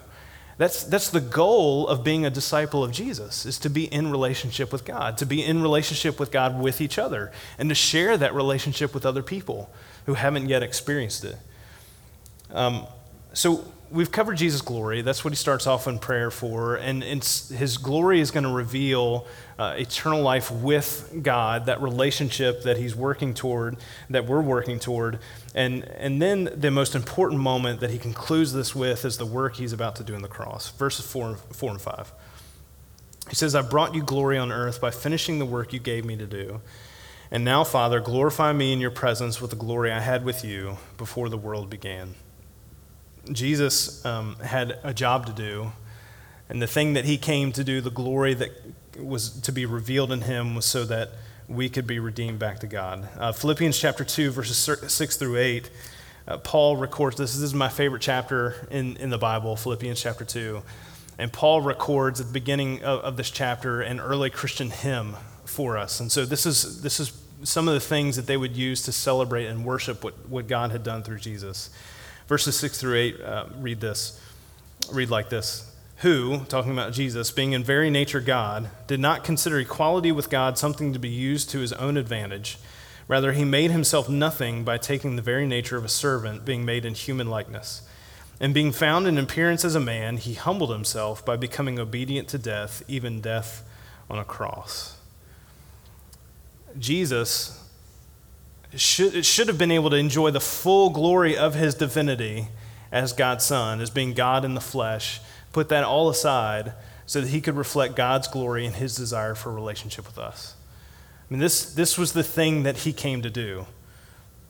That's, 0.59 0.85
that's 0.85 1.11
the 1.11 1.21
goal 1.21 1.89
of 1.89 2.05
being 2.05 2.27
a 2.27 2.31
disciple 2.31 2.85
of 2.85 2.93
Jesus, 2.93 3.47
is 3.47 3.59
to 3.61 3.71
be 3.71 3.85
in 3.85 4.11
relationship 4.11 4.71
with 4.73 4.85
God, 4.85 5.19
to 5.19 5.27
be 5.27 5.45
in 5.45 5.63
relationship 5.63 6.21
with 6.21 6.31
God 6.31 6.61
with 6.61 6.81
each 6.81 6.99
other, 6.99 7.33
and 7.59 7.69
to 7.69 7.75
share 7.75 8.17
that 8.17 8.35
relationship 8.35 8.95
with 8.95 9.07
other 9.07 9.23
people 9.23 9.71
who 10.07 10.15
haven't 10.15 10.49
yet 10.49 10.63
experienced 10.63 11.25
it. 11.25 11.37
Um, 12.53 12.87
so 13.35 13.65
we've 13.93 14.11
covered 14.11 14.37
Jesus' 14.37 14.63
glory. 14.63 15.03
That's 15.03 15.25
what 15.25 15.33
he 15.33 15.37
starts 15.37 15.67
off 15.67 15.87
in 15.87 15.99
prayer 15.99 16.31
for. 16.31 16.77
And 16.77 17.03
his 17.03 17.77
glory 17.77 18.21
is 18.21 18.31
going 18.31 18.45
to 18.45 18.51
reveal 18.51 19.27
uh, 19.59 19.75
eternal 19.79 20.23
life 20.23 20.51
with 20.51 21.21
God, 21.23 21.67
that 21.67 21.83
relationship 21.83 22.63
that 22.63 22.79
he's 22.79 22.97
working 22.97 23.35
toward, 23.35 23.77
that 24.11 24.27
we're 24.27 24.41
working 24.41 24.79
toward. 24.79 25.19
And, 25.55 25.85
and 25.85 26.21
then 26.21 26.49
the 26.57 26.71
most 26.71 26.95
important 26.95 27.41
moment 27.41 27.81
that 27.81 27.91
he 27.91 27.99
concludes 27.99 28.53
this 28.53 28.75
with 28.75 29.05
is 29.05 29.19
the 29.19 29.27
work 29.27 29.57
he's 29.57 29.73
about 29.73 29.97
to 29.97 30.05
do 30.05 30.15
on 30.15 30.23
the 30.23 30.29
cross. 30.29 30.71
Verses 30.71 31.07
4, 31.07 31.37
four 31.37 31.71
and 31.71 31.81
5. 31.81 32.13
He 33.29 33.37
says, 33.37 33.55
I 33.55 33.63
brought 33.63 33.95
you 33.95 34.03
glory 34.03 34.37
on 34.39 34.51
earth 34.51 34.81
by 34.81 34.91
finishing 34.91 35.39
the 35.39 35.47
work 35.47 35.73
you 35.73 35.79
gave 35.79 36.05
me 36.05 36.17
to 36.17 36.27
do. 36.27 36.61
And 37.31 37.45
now, 37.45 37.65
Father, 37.65 38.01
glorify 38.01 38.53
me 38.53 38.73
in 38.73 38.81
your 38.81 38.91
presence 38.91 39.41
with 39.41 39.51
the 39.51 39.57
glory 39.57 39.91
I 39.91 40.01
had 40.01 40.25
with 40.25 40.45
you 40.45 40.77
before 40.99 41.29
the 41.29 41.39
world 41.39 41.71
began. 41.71 42.15
Jesus 43.31 44.05
um, 44.05 44.37
had 44.37 44.79
a 44.83 44.93
job 44.93 45.27
to 45.27 45.33
do, 45.33 45.73
and 46.49 46.61
the 46.61 46.67
thing 46.67 46.95
that 46.95 47.05
he 47.05 47.17
came 47.17 47.53
to 47.53 47.63
do, 47.63 47.81
the 47.81 47.91
glory 47.91 48.35
that 48.35 48.51
was 48.99 49.31
to 49.43 49.53
be 49.53 49.65
revealed 49.65 50.11
in 50.11 50.23
him, 50.23 50.55
was 50.55 50.67
so 50.67 50.85
that 50.85 51.11
we 51.49 51.69
could 51.69 51.87
be 51.87 51.99
redeemed 51.99 52.39
back 52.39 52.59
to 52.61 52.67
God. 52.67 53.09
Uh, 53.17 53.33
Philippians 53.33 53.79
chapter 53.79 54.05
2, 54.05 54.31
verses 54.31 54.57
6 54.93 55.17
through 55.17 55.37
8, 55.37 55.71
uh, 56.27 56.39
Paul 56.39 56.77
records 56.77 57.17
this. 57.17 57.35
This 57.35 57.43
is 57.43 57.55
my 57.55 57.69
favorite 57.69 58.03
chapter 58.03 58.67
in, 58.71 58.97
in 58.97 59.11
the 59.11 59.19
Bible, 59.19 59.57
Philippians 59.57 60.01
chapter 60.01 60.25
2. 60.25 60.63
And 61.19 61.33
Paul 61.33 61.61
records 61.61 62.21
at 62.21 62.29
the 62.29 62.33
beginning 62.33 62.83
of, 62.83 63.01
of 63.01 63.17
this 63.17 63.31
chapter 63.31 63.81
an 63.83 64.01
early 64.01 64.31
Christian 64.31 64.71
hymn 64.71 65.15
for 65.45 65.77
us. 65.77 66.01
And 66.01 66.11
so 66.11 66.25
this 66.25 66.47
is, 66.47 66.83
this 66.83 67.01
is 67.01 67.13
some 67.43 67.69
of 67.69 67.75
the 67.75 67.81
things 67.81 68.17
that 68.17 68.27
they 68.27 68.37
would 68.37 68.57
use 68.57 68.83
to 68.83 68.93
celebrate 68.93 69.47
and 69.47 69.65
worship 69.65 70.05
what, 70.05 70.29
what 70.29 70.47
God 70.47 70.71
had 70.71 70.83
done 70.83 71.03
through 71.03 71.19
Jesus. 71.19 71.71
Verses 72.29 72.57
6 72.57 72.81
through 72.81 72.97
8 72.97 73.21
uh, 73.21 73.45
read 73.59 73.81
this, 73.81 74.21
read 74.93 75.11
like 75.11 75.29
this. 75.29 75.69
Who, 75.99 76.41
talking 76.49 76.73
about 76.73 76.93
Jesus, 76.93 77.31
being 77.31 77.53
in 77.53 77.63
very 77.63 77.89
nature 77.89 78.21
God, 78.21 78.71
did 78.89 78.99
not 78.99 79.23
consider 79.23 79.61
equality 79.61 80.11
with 80.11 80.31
God 80.31 80.59
something 80.59 80.93
to 80.93 80.99
be 80.99 81.09
used 81.09 81.49
to 81.51 81.61
his 81.61 81.73
own 81.75 81.97
advantage. 81.97 82.59
Rather, 83.07 83.33
he 83.33 83.45
made 83.45 83.71
himself 83.71 84.09
nothing 84.09 84.65
by 84.65 84.79
taking 84.79 85.15
the 85.15 85.23
very 85.23 85.47
nature 85.47 85.77
of 85.77 85.85
a 85.85 85.89
servant, 85.89 86.45
being 86.45 86.65
made 86.65 86.85
in 86.85 86.95
human 86.95 87.29
likeness. 87.29 87.83
And 88.41 88.53
being 88.53 88.73
found 88.73 89.07
in 89.07 89.19
appearance 89.19 89.65
as 89.65 89.77
a 89.77 89.81
man, 89.81 90.17
he 90.17 90.35
humbled 90.35 90.71
himself 90.71 91.25
by 91.25 91.37
becoming 91.37 91.79
obedient 91.79 92.27
to 92.29 92.39
death, 92.39 92.83
even 92.89 93.21
death 93.21 93.63
on 94.11 94.19
a 94.19 94.25
cross. 94.25 94.97
Jesus 96.79 97.62
should, 98.77 99.25
should 99.25 99.49
have 99.49 99.59
been 99.59 99.71
able 99.71 99.91
to 99.91 99.97
enjoy 99.97 100.31
the 100.31 100.41
full 100.41 100.91
glory 100.91 101.37
of 101.37 101.55
his 101.55 101.75
divinity 101.75 102.49
as 102.91 103.13
God's 103.13 103.45
Son, 103.45 103.81
as 103.81 103.91
being 103.91 104.13
God 104.13 104.45
in 104.45 104.55
the 104.55 104.61
flesh, 104.61 105.21
put 105.53 105.69
that 105.71 105.85
all 105.85 106.09
aside 106.09 106.73
so 107.07 107.21
that 107.21 107.29
he 107.29 107.41
could 107.41 107.57
reflect 107.57 107.97
God's 107.97 108.29
glory 108.29 108.67
and 108.67 108.75
his 108.75 108.95
desire 108.95 109.35
for 109.35 109.53
relationship 109.53 110.07
with 110.07 110.19
us. 110.19 110.55
I 111.31 111.35
mean, 111.35 111.41
this, 111.41 111.73
this 111.75 111.97
was 111.97 112.13
the 112.13 112.23
thing 112.23 112.63
that 112.63 112.79
he 112.79 112.93
came 112.93 113.23
to 113.23 113.31
do. 113.31 113.67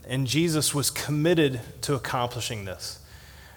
And 0.07 0.27
Jesus 0.27 0.75
was 0.75 0.91
committed 0.91 1.61
to 1.83 1.95
accomplishing 1.95 2.65
this. 2.65 2.99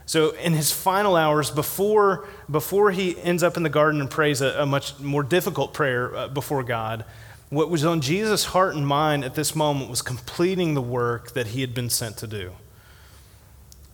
So, 0.08 0.32
in 0.36 0.54
his 0.54 0.72
final 0.72 1.16
hours, 1.16 1.50
before, 1.50 2.28
before 2.50 2.92
he 2.92 3.20
ends 3.20 3.42
up 3.42 3.58
in 3.58 3.64
the 3.64 3.70
garden 3.70 4.00
and 4.00 4.10
prays 4.10 4.42
a, 4.42 4.62
a 4.62 4.66
much 4.66 5.00
more 5.00 5.24
difficult 5.24 5.74
prayer 5.74 6.16
uh, 6.16 6.28
before 6.28 6.64
God, 6.64 7.06
what 7.56 7.70
was 7.70 7.86
on 7.86 8.02
Jesus' 8.02 8.46
heart 8.46 8.76
and 8.76 8.86
mind 8.86 9.24
at 9.24 9.36
this 9.36 9.56
moment 9.56 9.90
was 9.90 10.02
completing 10.02 10.74
the 10.74 10.82
work 10.82 11.32
that 11.32 11.48
he 11.48 11.62
had 11.62 11.74
been 11.74 11.90
sent 11.90 12.18
to 12.18 12.28
do. 12.28 12.52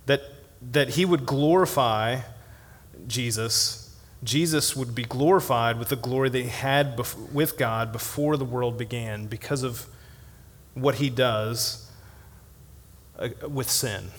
That, 0.07 0.23
that 0.71 0.89
he 0.89 1.05
would 1.05 1.27
glorify 1.27 2.21
Jesus, 3.07 3.95
Jesus 4.23 4.75
would 4.75 4.95
be 4.95 5.03
glorified 5.03 5.77
with 5.77 5.89
the 5.89 5.95
glory 5.95 6.29
that 6.29 6.41
he 6.41 6.49
had 6.49 6.97
bef- 6.97 7.31
with 7.31 7.55
God 7.57 7.91
before 7.91 8.35
the 8.35 8.45
world 8.45 8.77
began 8.79 9.27
because 9.27 9.61
of 9.61 9.85
what 10.73 10.95
he 10.95 11.11
does 11.11 11.87
uh, 13.19 13.29
with 13.47 13.69
sin 13.69 14.09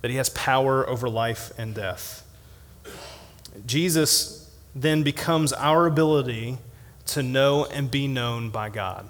that 0.00 0.10
he 0.10 0.16
has 0.16 0.30
power 0.30 0.88
over 0.88 1.08
life 1.08 1.52
and 1.58 1.74
death. 1.74 2.24
Jesus 3.66 4.50
then 4.74 5.02
becomes 5.02 5.52
our 5.52 5.86
ability 5.86 6.58
to 7.08 7.22
know 7.22 7.64
and 7.66 7.90
be 7.90 8.08
known 8.08 8.50
by 8.50 8.68
God. 8.70 9.08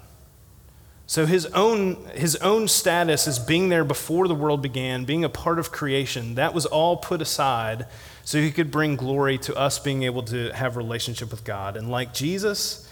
So 1.09 1.25
his 1.25 1.47
own, 1.47 2.05
his 2.13 2.35
own 2.35 2.67
status 2.67 3.27
as 3.27 3.39
being 3.39 3.69
there 3.69 3.83
before 3.83 4.27
the 4.27 4.35
world 4.35 4.61
began, 4.61 5.05
being 5.05 5.23
a 5.23 5.29
part 5.29 5.57
of 5.57 5.71
creation, 5.71 6.35
that 6.35 6.53
was 6.53 6.67
all 6.67 6.97
put 6.97 7.19
aside 7.19 7.87
so 8.23 8.37
he 8.37 8.51
could 8.51 8.69
bring 8.69 8.95
glory 8.95 9.39
to 9.39 9.55
us 9.55 9.79
being 9.79 10.03
able 10.03 10.21
to 10.23 10.51
have 10.51 10.77
relationship 10.77 11.31
with 11.31 11.43
God. 11.43 11.75
And 11.77 11.89
like 11.89 12.13
Jesus, 12.13 12.87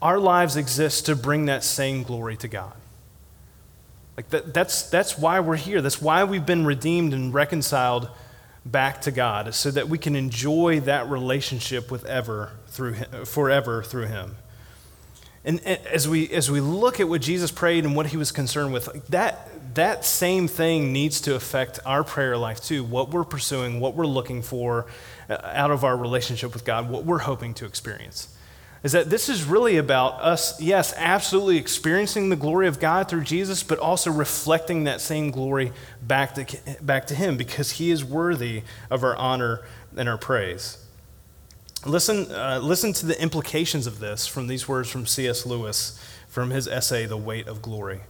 our 0.00 0.20
lives 0.20 0.56
exist 0.56 1.06
to 1.06 1.16
bring 1.16 1.46
that 1.46 1.64
same 1.64 2.04
glory 2.04 2.36
to 2.36 2.46
God. 2.46 2.74
Like 4.16 4.28
that, 4.30 4.54
that's, 4.54 4.88
that's 4.88 5.18
why 5.18 5.40
we're 5.40 5.56
here. 5.56 5.82
That's 5.82 6.00
why 6.00 6.22
we've 6.22 6.46
been 6.46 6.64
redeemed 6.64 7.12
and 7.12 7.34
reconciled 7.34 8.08
back 8.64 9.02
to 9.02 9.10
God, 9.10 9.54
so 9.54 9.70
that 9.70 9.88
we 9.88 9.98
can 9.98 10.16
enjoy 10.16 10.80
that 10.80 11.08
relationship 11.08 11.90
with 11.90 12.04
ever 12.06 12.52
through 12.68 12.92
him, 12.94 13.24
forever 13.24 13.82
through 13.82 14.06
Him. 14.06 14.36
And 15.44 15.60
as 15.66 16.08
we, 16.08 16.30
as 16.30 16.50
we 16.50 16.60
look 16.60 17.00
at 17.00 17.08
what 17.08 17.20
Jesus 17.20 17.50
prayed 17.50 17.84
and 17.84 17.94
what 17.94 18.06
he 18.06 18.16
was 18.16 18.32
concerned 18.32 18.72
with, 18.72 18.88
that, 19.10 19.74
that 19.74 20.06
same 20.06 20.48
thing 20.48 20.90
needs 20.90 21.20
to 21.22 21.34
affect 21.34 21.78
our 21.84 22.02
prayer 22.02 22.38
life 22.38 22.62
too. 22.62 22.82
What 22.82 23.10
we're 23.10 23.24
pursuing, 23.24 23.78
what 23.78 23.94
we're 23.94 24.06
looking 24.06 24.40
for 24.40 24.86
uh, 25.28 25.36
out 25.42 25.70
of 25.70 25.84
our 25.84 25.98
relationship 25.98 26.54
with 26.54 26.64
God, 26.64 26.88
what 26.88 27.04
we're 27.04 27.18
hoping 27.18 27.52
to 27.54 27.66
experience 27.66 28.33
is 28.84 28.92
that 28.92 29.08
this 29.08 29.30
is 29.30 29.44
really 29.44 29.78
about 29.78 30.20
us, 30.20 30.60
yes, 30.60 30.92
absolutely 30.98 31.56
experiencing 31.56 32.28
the 32.28 32.36
glory 32.36 32.68
of 32.68 32.78
God 32.78 33.08
through 33.08 33.22
Jesus, 33.22 33.62
but 33.62 33.78
also 33.78 34.12
reflecting 34.12 34.84
that 34.84 35.00
same 35.00 35.30
glory 35.30 35.72
back 36.02 36.34
to, 36.34 36.46
back 36.82 37.06
to 37.06 37.14
Him 37.14 37.38
because 37.38 37.72
He 37.72 37.90
is 37.90 38.04
worthy 38.04 38.62
of 38.90 39.02
our 39.02 39.16
honor 39.16 39.62
and 39.96 40.06
our 40.06 40.18
praise. 40.18 40.76
Listen, 41.86 42.30
uh, 42.30 42.60
listen 42.62 42.92
to 42.92 43.06
the 43.06 43.20
implications 43.20 43.86
of 43.86 44.00
this 44.00 44.26
from 44.26 44.48
these 44.48 44.68
words 44.68 44.90
from 44.90 45.06
C.S. 45.06 45.46
Lewis 45.46 45.98
from 46.28 46.50
his 46.50 46.68
essay, 46.68 47.06
The 47.06 47.16
Weight 47.16 47.46
of 47.46 47.62
Glory. 47.62 48.00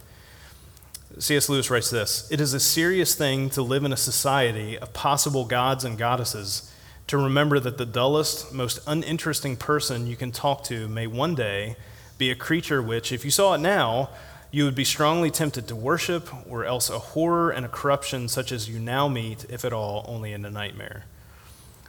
C.S. 1.21 1.49
Lewis 1.49 1.71
writes 1.71 1.91
this 1.91 2.29
It 2.33 2.41
is 2.41 2.53
a 2.53 2.59
serious 2.59 3.15
thing 3.15 3.49
to 3.51 3.63
live 3.63 3.85
in 3.85 3.93
a 3.93 3.97
society 3.97 4.77
of 4.77 4.93
possible 4.93 5.45
gods 5.45 5.85
and 5.85 5.97
goddesses 5.97 6.73
to 7.07 7.19
remember 7.19 7.61
that 7.61 7.79
the 7.79 7.87
dullest, 7.87 8.53
most 8.53 8.81
uninteresting 8.87 9.57
person 9.57 10.07
you 10.07 10.17
can 10.17 10.33
talk 10.33 10.65
to 10.65 10.89
may 10.89 11.07
one 11.07 11.35
day 11.35 11.77
be 12.17 12.31
a 12.31 12.35
creature 12.35 12.83
which, 12.83 13.13
if 13.13 13.25
you 13.25 13.31
saw 13.31 13.55
it 13.55 13.59
now, 13.59 14.11
you 14.51 14.65
would 14.65 14.75
be 14.75 14.85
strongly 14.85 15.31
tempted 15.31 15.67
to 15.67 15.75
worship, 15.75 16.29
or 16.49 16.65
else 16.65 16.89
a 16.89 16.99
horror 16.99 17.51
and 17.51 17.67
a 17.67 17.69
corruption 17.69 18.29
such 18.29 18.53
as 18.53 18.69
you 18.69 18.79
now 18.79 19.09
meet, 19.09 19.45
if 19.49 19.65
at 19.65 19.73
all, 19.73 20.05
only 20.07 20.33
in 20.33 20.45
a 20.45 20.51
nightmare. 20.51 21.05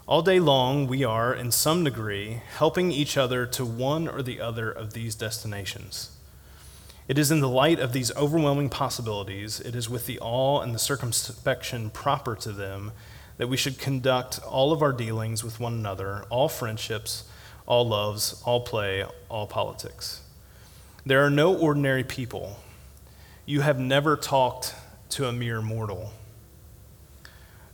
All 0.07 0.21
day 0.21 0.39
long, 0.39 0.87
we 0.87 1.03
are, 1.03 1.33
in 1.33 1.51
some 1.51 1.83
degree, 1.83 2.41
helping 2.57 2.91
each 2.91 3.17
other 3.17 3.45
to 3.45 3.63
one 3.63 4.07
or 4.07 4.21
the 4.21 4.41
other 4.41 4.71
of 4.71 4.93
these 4.93 5.15
destinations. 5.15 6.09
It 7.07 7.19
is 7.19 7.31
in 7.31 7.39
the 7.39 7.49
light 7.49 7.79
of 7.79 7.93
these 7.93 8.15
overwhelming 8.15 8.69
possibilities, 8.69 9.59
it 9.59 9.75
is 9.75 9.87
with 9.87 10.07
the 10.07 10.19
awe 10.19 10.61
and 10.61 10.73
the 10.73 10.79
circumspection 10.79 11.91
proper 11.91 12.35
to 12.37 12.51
them 12.51 12.91
that 13.37 13.47
we 13.47 13.57
should 13.57 13.77
conduct 13.77 14.39
all 14.43 14.71
of 14.71 14.81
our 14.81 14.93
dealings 14.93 15.43
with 15.43 15.59
one 15.59 15.73
another, 15.73 16.23
all 16.29 16.47
friendships, 16.47 17.25
all 17.65 17.87
loves, 17.87 18.41
all 18.45 18.61
play, 18.61 19.03
all 19.29 19.47
politics. 19.47 20.21
There 21.05 21.25
are 21.25 21.29
no 21.29 21.55
ordinary 21.55 22.03
people. 22.03 22.59
You 23.45 23.61
have 23.61 23.79
never 23.79 24.15
talked 24.15 24.73
to 25.09 25.27
a 25.27 25.33
mere 25.33 25.61
mortal. 25.61 26.13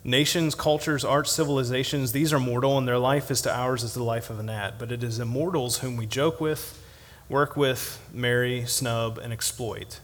Nations, 0.03 0.55
cultures, 0.55 1.05
arts, 1.05 1.31
civilizations, 1.31 2.11
these 2.11 2.33
are 2.33 2.39
mortal, 2.39 2.77
and 2.77 2.87
their 2.87 2.97
life 2.97 3.29
is 3.29 3.41
to 3.43 3.55
ours 3.55 3.83
as 3.83 3.93
the 3.93 4.03
life 4.03 4.31
of 4.31 4.39
a 4.39 4.43
gnat. 4.43 4.79
But 4.79 4.91
it 4.91 5.03
is 5.03 5.19
immortals 5.19 5.79
whom 5.79 5.95
we 5.95 6.07
joke 6.07 6.41
with, 6.41 6.81
work 7.29 7.55
with, 7.55 8.03
marry, 8.11 8.65
snub, 8.65 9.19
and 9.19 9.31
exploit. 9.31 9.99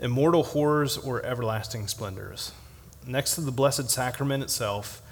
Immortal 0.00 0.44
horrors 0.44 0.96
or 0.96 1.22
everlasting 1.24 1.88
splendors 1.88 2.52
next 3.06 3.34
to 3.34 3.40
the 3.40 3.52
Blessed 3.52 3.90
Sacrament 3.90 4.42
itself, 4.42 5.02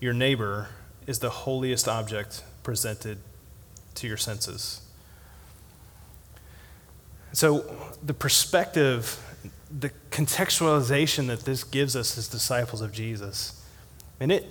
your 0.00 0.12
neighbor 0.12 0.68
is 1.06 1.18
the 1.20 1.30
holiest 1.30 1.88
object 1.88 2.42
presented 2.62 3.18
to 3.94 4.06
your 4.06 4.16
senses. 4.16 4.82
So, 7.32 7.64
the 8.02 8.14
perspective, 8.14 9.22
the 9.70 9.90
contextualization 10.10 11.26
that 11.26 11.40
this 11.40 11.64
gives 11.64 11.94
us 11.94 12.16
as 12.16 12.28
disciples 12.28 12.80
of 12.80 12.92
Jesus, 12.92 13.62
and 14.20 14.32
it, 14.32 14.46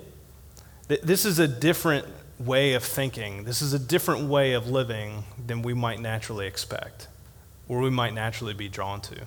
this 0.88 1.26
is 1.26 1.40
a 1.40 1.48
different 1.48 2.06
way 2.38 2.74
of 2.74 2.84
thinking. 2.84 3.44
This 3.44 3.62
is 3.62 3.74
a 3.74 3.80
different 3.80 4.28
way 4.28 4.54
of 4.54 4.70
living 4.70 5.24
than 5.48 5.62
we 5.62 5.74
might 5.74 6.00
naturally 6.00 6.48
expect, 6.48 7.08
or 7.68 7.80
we 7.80 7.90
might 7.90 8.14
naturally 8.14 8.54
be 8.54 8.70
drawn 8.70 9.02
to. 9.02 9.22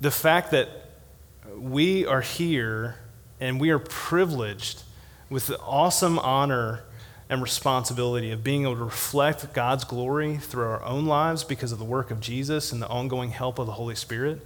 The 0.00 0.10
fact 0.10 0.50
that 0.50 0.89
we 1.56 2.06
are 2.06 2.20
here 2.20 2.96
and 3.40 3.60
we 3.60 3.70
are 3.70 3.78
privileged 3.78 4.82
with 5.28 5.46
the 5.46 5.58
awesome 5.60 6.18
honor 6.18 6.84
and 7.28 7.40
responsibility 7.40 8.32
of 8.32 8.42
being 8.42 8.62
able 8.62 8.74
to 8.74 8.84
reflect 8.84 9.52
God's 9.54 9.84
glory 9.84 10.36
through 10.36 10.64
our 10.64 10.82
own 10.82 11.06
lives 11.06 11.44
because 11.44 11.70
of 11.70 11.78
the 11.78 11.84
work 11.84 12.10
of 12.10 12.20
Jesus 12.20 12.72
and 12.72 12.82
the 12.82 12.88
ongoing 12.88 13.30
help 13.30 13.58
of 13.58 13.66
the 13.66 13.72
Holy 13.72 13.94
Spirit. 13.94 14.44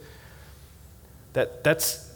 That, 1.33 1.65
that's, 1.65 2.13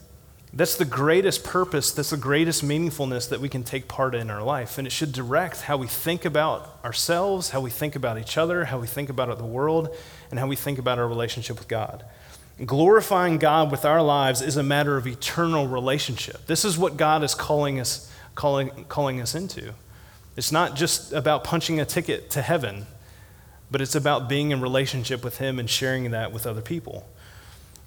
that's 0.52 0.76
the 0.76 0.84
greatest 0.84 1.42
purpose, 1.42 1.90
that's 1.90 2.10
the 2.10 2.18
greatest 2.18 2.62
meaningfulness 2.62 3.30
that 3.30 3.40
we 3.40 3.48
can 3.48 3.64
take 3.64 3.88
part 3.88 4.14
in 4.14 4.30
our 4.30 4.42
life. 4.42 4.76
And 4.76 4.86
it 4.86 4.90
should 4.90 5.12
direct 5.12 5.62
how 5.62 5.78
we 5.78 5.86
think 5.86 6.26
about 6.26 6.78
ourselves, 6.84 7.50
how 7.50 7.60
we 7.60 7.70
think 7.70 7.96
about 7.96 8.18
each 8.18 8.36
other, 8.36 8.66
how 8.66 8.78
we 8.78 8.86
think 8.86 9.08
about 9.08 9.36
the 9.38 9.44
world, 9.44 9.96
and 10.30 10.38
how 10.38 10.46
we 10.46 10.56
think 10.56 10.78
about 10.78 10.98
our 10.98 11.08
relationship 11.08 11.58
with 11.58 11.66
God. 11.66 12.04
Glorifying 12.64 13.38
God 13.38 13.70
with 13.70 13.84
our 13.84 14.02
lives 14.02 14.42
is 14.42 14.56
a 14.56 14.62
matter 14.62 14.96
of 14.96 15.06
eternal 15.06 15.68
relationship. 15.68 16.46
This 16.46 16.64
is 16.64 16.76
what 16.76 16.96
God 16.96 17.22
is 17.22 17.34
calling 17.34 17.78
us, 17.78 18.12
calling, 18.34 18.70
calling 18.88 19.20
us 19.20 19.34
into. 19.34 19.74
It's 20.36 20.50
not 20.50 20.74
just 20.74 21.12
about 21.12 21.44
punching 21.44 21.78
a 21.80 21.84
ticket 21.84 22.30
to 22.30 22.42
heaven, 22.42 22.86
but 23.70 23.80
it's 23.80 23.94
about 23.94 24.28
being 24.28 24.50
in 24.50 24.60
relationship 24.60 25.22
with 25.22 25.38
Him 25.38 25.58
and 25.58 25.70
sharing 25.70 26.10
that 26.10 26.32
with 26.32 26.46
other 26.46 26.60
people. 26.60 27.08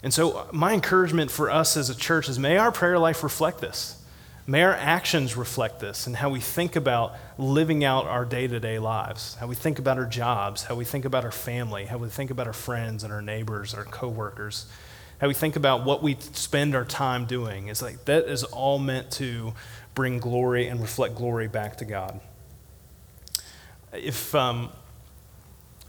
And 0.03 0.13
so, 0.13 0.47
my 0.51 0.73
encouragement 0.73 1.31
for 1.31 1.49
us 1.49 1.75
as 1.75 1.89
a 1.89 1.95
church 1.95 2.29
is 2.29 2.39
may 2.39 2.57
our 2.57 2.71
prayer 2.71 2.97
life 2.97 3.23
reflect 3.23 3.61
this. 3.61 4.00
May 4.47 4.63
our 4.63 4.73
actions 4.73 5.37
reflect 5.37 5.79
this 5.79 6.07
and 6.07 6.15
how 6.15 6.29
we 6.29 6.39
think 6.39 6.75
about 6.75 7.15
living 7.37 7.83
out 7.83 8.05
our 8.05 8.25
day 8.25 8.47
to 8.47 8.59
day 8.59 8.79
lives, 8.79 9.35
how 9.35 9.47
we 9.47 9.55
think 9.55 9.77
about 9.77 9.97
our 9.97 10.05
jobs, 10.05 10.63
how 10.63 10.75
we 10.75 10.83
think 10.83 11.05
about 11.05 11.23
our 11.23 11.31
family, 11.31 11.85
how 11.85 11.97
we 11.97 12.09
think 12.09 12.31
about 12.31 12.47
our 12.47 12.53
friends 12.53 13.03
and 13.03 13.13
our 13.13 13.21
neighbors, 13.21 13.73
our 13.73 13.85
coworkers, 13.85 14.65
how 15.19 15.27
we 15.27 15.35
think 15.35 15.55
about 15.55 15.85
what 15.85 16.01
we 16.01 16.17
spend 16.19 16.75
our 16.75 16.85
time 16.85 17.25
doing. 17.25 17.67
It's 17.67 17.83
like 17.83 18.05
that 18.05 18.25
is 18.25 18.43
all 18.43 18.79
meant 18.79 19.11
to 19.13 19.53
bring 19.93 20.17
glory 20.17 20.67
and 20.67 20.81
reflect 20.81 21.15
glory 21.15 21.47
back 21.47 21.77
to 21.77 21.85
God. 21.85 22.19
If, 23.93 24.33
um, 24.33 24.71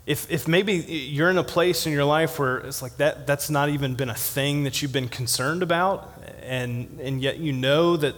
if, 0.04 0.30
if 0.30 0.46
maybe 0.46 0.74
you're 0.74 1.30
in 1.30 1.38
a 1.38 1.44
place 1.44 1.86
in 1.86 1.92
your 1.92 2.04
life 2.04 2.38
where 2.38 2.58
it's 2.58 2.82
like 2.82 2.98
that, 2.98 3.26
that's 3.26 3.48
not 3.48 3.70
even 3.70 3.94
been 3.94 4.10
a 4.10 4.14
thing 4.14 4.64
that 4.64 4.82
you've 4.82 4.92
been 4.92 5.08
concerned 5.08 5.62
about, 5.62 6.12
and, 6.42 6.98
and 7.00 7.22
yet 7.22 7.38
you 7.38 7.52
know 7.52 7.96
that 7.96 8.14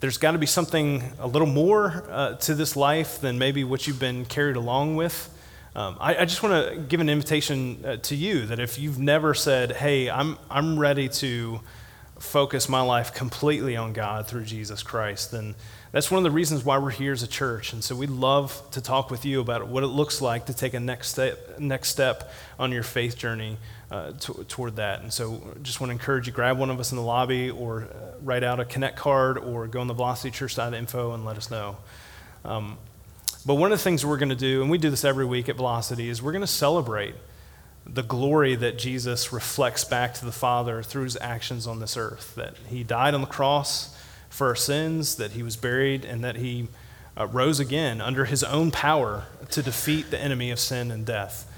there's 0.00 0.18
got 0.18 0.32
to 0.32 0.38
be 0.38 0.46
something 0.46 1.02
a 1.18 1.26
little 1.26 1.48
more 1.48 2.04
uh, 2.10 2.34
to 2.34 2.54
this 2.54 2.76
life 2.76 3.20
than 3.20 3.38
maybe 3.38 3.64
what 3.64 3.86
you've 3.86 3.98
been 3.98 4.24
carried 4.24 4.56
along 4.56 4.96
with. 4.96 5.32
Um, 5.74 5.96
I, 6.00 6.16
I, 6.16 6.24
just 6.24 6.42
want 6.42 6.70
to 6.70 6.78
give 6.78 7.00
an 7.00 7.08
invitation 7.10 7.84
uh, 7.84 7.96
to 7.96 8.16
you 8.16 8.46
that 8.46 8.58
if 8.58 8.78
you've 8.78 8.98
never 8.98 9.34
said, 9.34 9.72
hey, 9.72 10.08
I'm, 10.08 10.38
I'm 10.50 10.78
ready 10.78 11.08
to 11.08 11.60
focus 12.18 12.68
my 12.68 12.80
life 12.80 13.12
completely 13.12 13.76
on 13.76 13.92
God 13.92 14.26
through 14.26 14.44
Jesus 14.44 14.82
Christ, 14.82 15.30
then 15.32 15.54
that's 15.92 16.10
one 16.10 16.18
of 16.18 16.24
the 16.24 16.30
reasons 16.30 16.64
why 16.64 16.78
we're 16.78 16.90
here 16.90 17.12
as 17.12 17.22
a 17.22 17.28
church. 17.28 17.72
And 17.72 17.82
so 17.82 17.94
we'd 17.94 18.10
love 18.10 18.62
to 18.72 18.80
talk 18.80 19.10
with 19.10 19.24
you 19.24 19.40
about 19.40 19.66
what 19.68 19.82
it 19.82 19.88
looks 19.88 20.20
like 20.20 20.46
to 20.46 20.54
take 20.54 20.74
a 20.74 20.80
next 20.80 21.08
step, 21.08 21.58
next 21.58 21.90
step 21.90 22.32
on 22.58 22.72
your 22.72 22.82
faith 22.82 23.16
journey 23.16 23.58
uh, 23.90 24.12
to, 24.12 24.44
toward 24.44 24.76
that. 24.76 25.02
And 25.02 25.12
so 25.12 25.42
just 25.62 25.80
want 25.80 25.90
to 25.90 25.92
encourage 25.92 26.26
you, 26.26 26.32
grab 26.32 26.58
one 26.58 26.70
of 26.70 26.80
us 26.80 26.90
in 26.90 26.96
the 26.96 27.02
lobby 27.04 27.50
or 27.50 27.82
uh, 27.82 28.16
write 28.22 28.44
out 28.44 28.60
a 28.60 28.64
Connect 28.64 28.96
card 28.96 29.38
or 29.38 29.66
go 29.66 29.80
on 29.80 29.86
the 29.86 29.94
Velocity 29.94 30.30
Church 30.30 30.54
side 30.54 30.74
info 30.74 31.12
and 31.12 31.24
let 31.24 31.36
us 31.36 31.50
know. 31.50 31.76
Um, 32.44 32.78
but 33.44 33.54
one 33.54 33.70
of 33.70 33.78
the 33.78 33.82
things 33.84 34.04
we're 34.04 34.16
going 34.16 34.30
to 34.30 34.34
do, 34.34 34.62
and 34.62 34.70
we 34.70 34.78
do 34.78 34.90
this 34.90 35.04
every 35.04 35.24
week 35.24 35.48
at 35.48 35.56
Velocity, 35.56 36.08
is 36.08 36.20
we're 36.20 36.32
going 36.32 36.40
to 36.40 36.48
celebrate 36.48 37.14
the 37.86 38.02
glory 38.02 38.56
that 38.56 38.78
Jesus 38.78 39.32
reflects 39.32 39.84
back 39.84 40.14
to 40.14 40.24
the 40.24 40.32
Father 40.32 40.82
through 40.82 41.04
his 41.04 41.16
actions 41.20 41.66
on 41.66 41.78
this 41.78 41.96
earth. 41.96 42.34
That 42.34 42.56
he 42.68 42.82
died 42.82 43.14
on 43.14 43.20
the 43.20 43.26
cross 43.26 43.96
for 44.28 44.48
our 44.48 44.56
sins, 44.56 45.16
that 45.16 45.32
he 45.32 45.42
was 45.42 45.56
buried, 45.56 46.04
and 46.04 46.22
that 46.24 46.36
he 46.36 46.68
uh, 47.16 47.26
rose 47.26 47.60
again 47.60 48.00
under 48.00 48.24
his 48.24 48.42
own 48.42 48.70
power 48.70 49.24
to 49.50 49.62
defeat 49.62 50.10
the 50.10 50.20
enemy 50.20 50.50
of 50.50 50.58
sin 50.58 50.90
and 50.90 51.06
death. 51.06 51.50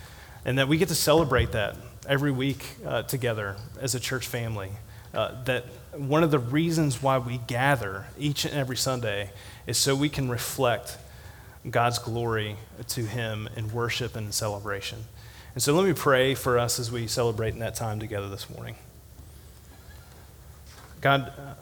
And 0.44 0.58
that 0.58 0.68
we 0.68 0.78
get 0.78 0.88
to 0.88 0.94
celebrate 0.94 1.52
that 1.52 1.76
every 2.06 2.30
week 2.30 2.76
uh, 2.86 3.02
together 3.02 3.56
as 3.80 3.94
a 3.94 4.00
church 4.00 4.26
family. 4.26 4.70
Uh, 5.12 5.42
that 5.44 5.64
one 5.92 6.22
of 6.22 6.30
the 6.30 6.38
reasons 6.38 7.02
why 7.02 7.18
we 7.18 7.38
gather 7.46 8.06
each 8.18 8.44
and 8.44 8.54
every 8.54 8.76
Sunday 8.76 9.30
is 9.66 9.78
so 9.78 9.96
we 9.96 10.08
can 10.08 10.28
reflect 10.28 10.98
God's 11.68 11.98
glory 11.98 12.56
to 12.88 13.04
him 13.04 13.48
in 13.56 13.72
worship 13.72 14.14
and 14.14 14.32
celebration. 14.32 14.98
And 15.54 15.62
so 15.62 15.74
let 15.74 15.86
me 15.86 15.92
pray 15.92 16.34
for 16.34 16.58
us 16.58 16.78
as 16.78 16.92
we 16.92 17.06
celebrate 17.06 17.54
in 17.54 17.60
that 17.60 17.74
time 17.74 17.98
together 17.98 18.28
this 18.28 18.48
morning. 18.50 18.76
God, 21.00 21.32
uh, 21.38 21.54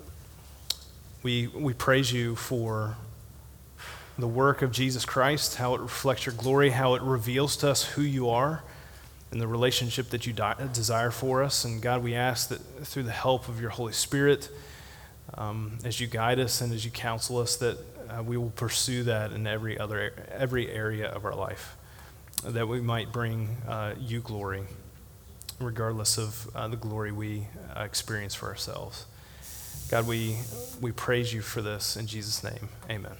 we, 1.22 1.46
we 1.46 1.72
praise 1.72 2.12
you 2.12 2.36
for 2.36 2.96
the 4.18 4.26
work 4.26 4.62
of 4.62 4.72
Jesus 4.72 5.04
Christ, 5.04 5.56
how 5.56 5.74
it 5.74 5.80
reflects 5.80 6.26
your 6.26 6.34
glory, 6.34 6.70
how 6.70 6.94
it 6.94 7.02
reveals 7.02 7.56
to 7.58 7.70
us 7.70 7.84
who 7.84 8.02
you 8.02 8.28
are 8.30 8.62
and 9.30 9.40
the 9.40 9.46
relationship 9.46 10.10
that 10.10 10.26
you 10.26 10.32
desire 10.32 11.10
for 11.10 11.42
us. 11.42 11.64
And 11.64 11.82
God, 11.82 12.02
we 12.02 12.14
ask 12.14 12.48
that 12.48 12.58
through 12.86 13.04
the 13.04 13.12
help 13.12 13.48
of 13.48 13.60
your 13.60 13.70
Holy 13.70 13.92
Spirit, 13.92 14.48
um, 15.34 15.78
as 15.84 16.00
you 16.00 16.06
guide 16.06 16.40
us 16.40 16.60
and 16.60 16.72
as 16.72 16.84
you 16.84 16.90
counsel 16.90 17.38
us, 17.38 17.56
that 17.56 17.78
uh, 18.08 18.22
we 18.22 18.36
will 18.36 18.50
pursue 18.50 19.02
that 19.04 19.32
in 19.32 19.46
every 19.46 19.78
other 19.78 20.12
every 20.32 20.70
area 20.70 21.08
of 21.08 21.24
our 21.24 21.34
life 21.34 21.75
that 22.44 22.68
we 22.68 22.80
might 22.80 23.12
bring 23.12 23.56
uh, 23.68 23.94
you 23.98 24.20
glory, 24.20 24.64
regardless 25.60 26.18
of 26.18 26.48
uh, 26.54 26.68
the 26.68 26.76
glory 26.76 27.12
we 27.12 27.46
uh, 27.76 27.82
experience 27.82 28.34
for 28.34 28.46
ourselves. 28.46 29.06
God, 29.90 30.06
we, 30.06 30.36
we 30.80 30.92
praise 30.92 31.32
you 31.32 31.40
for 31.42 31.62
this 31.62 31.96
in 31.96 32.06
Jesus' 32.06 32.42
name. 32.42 32.68
Amen. 32.90 33.16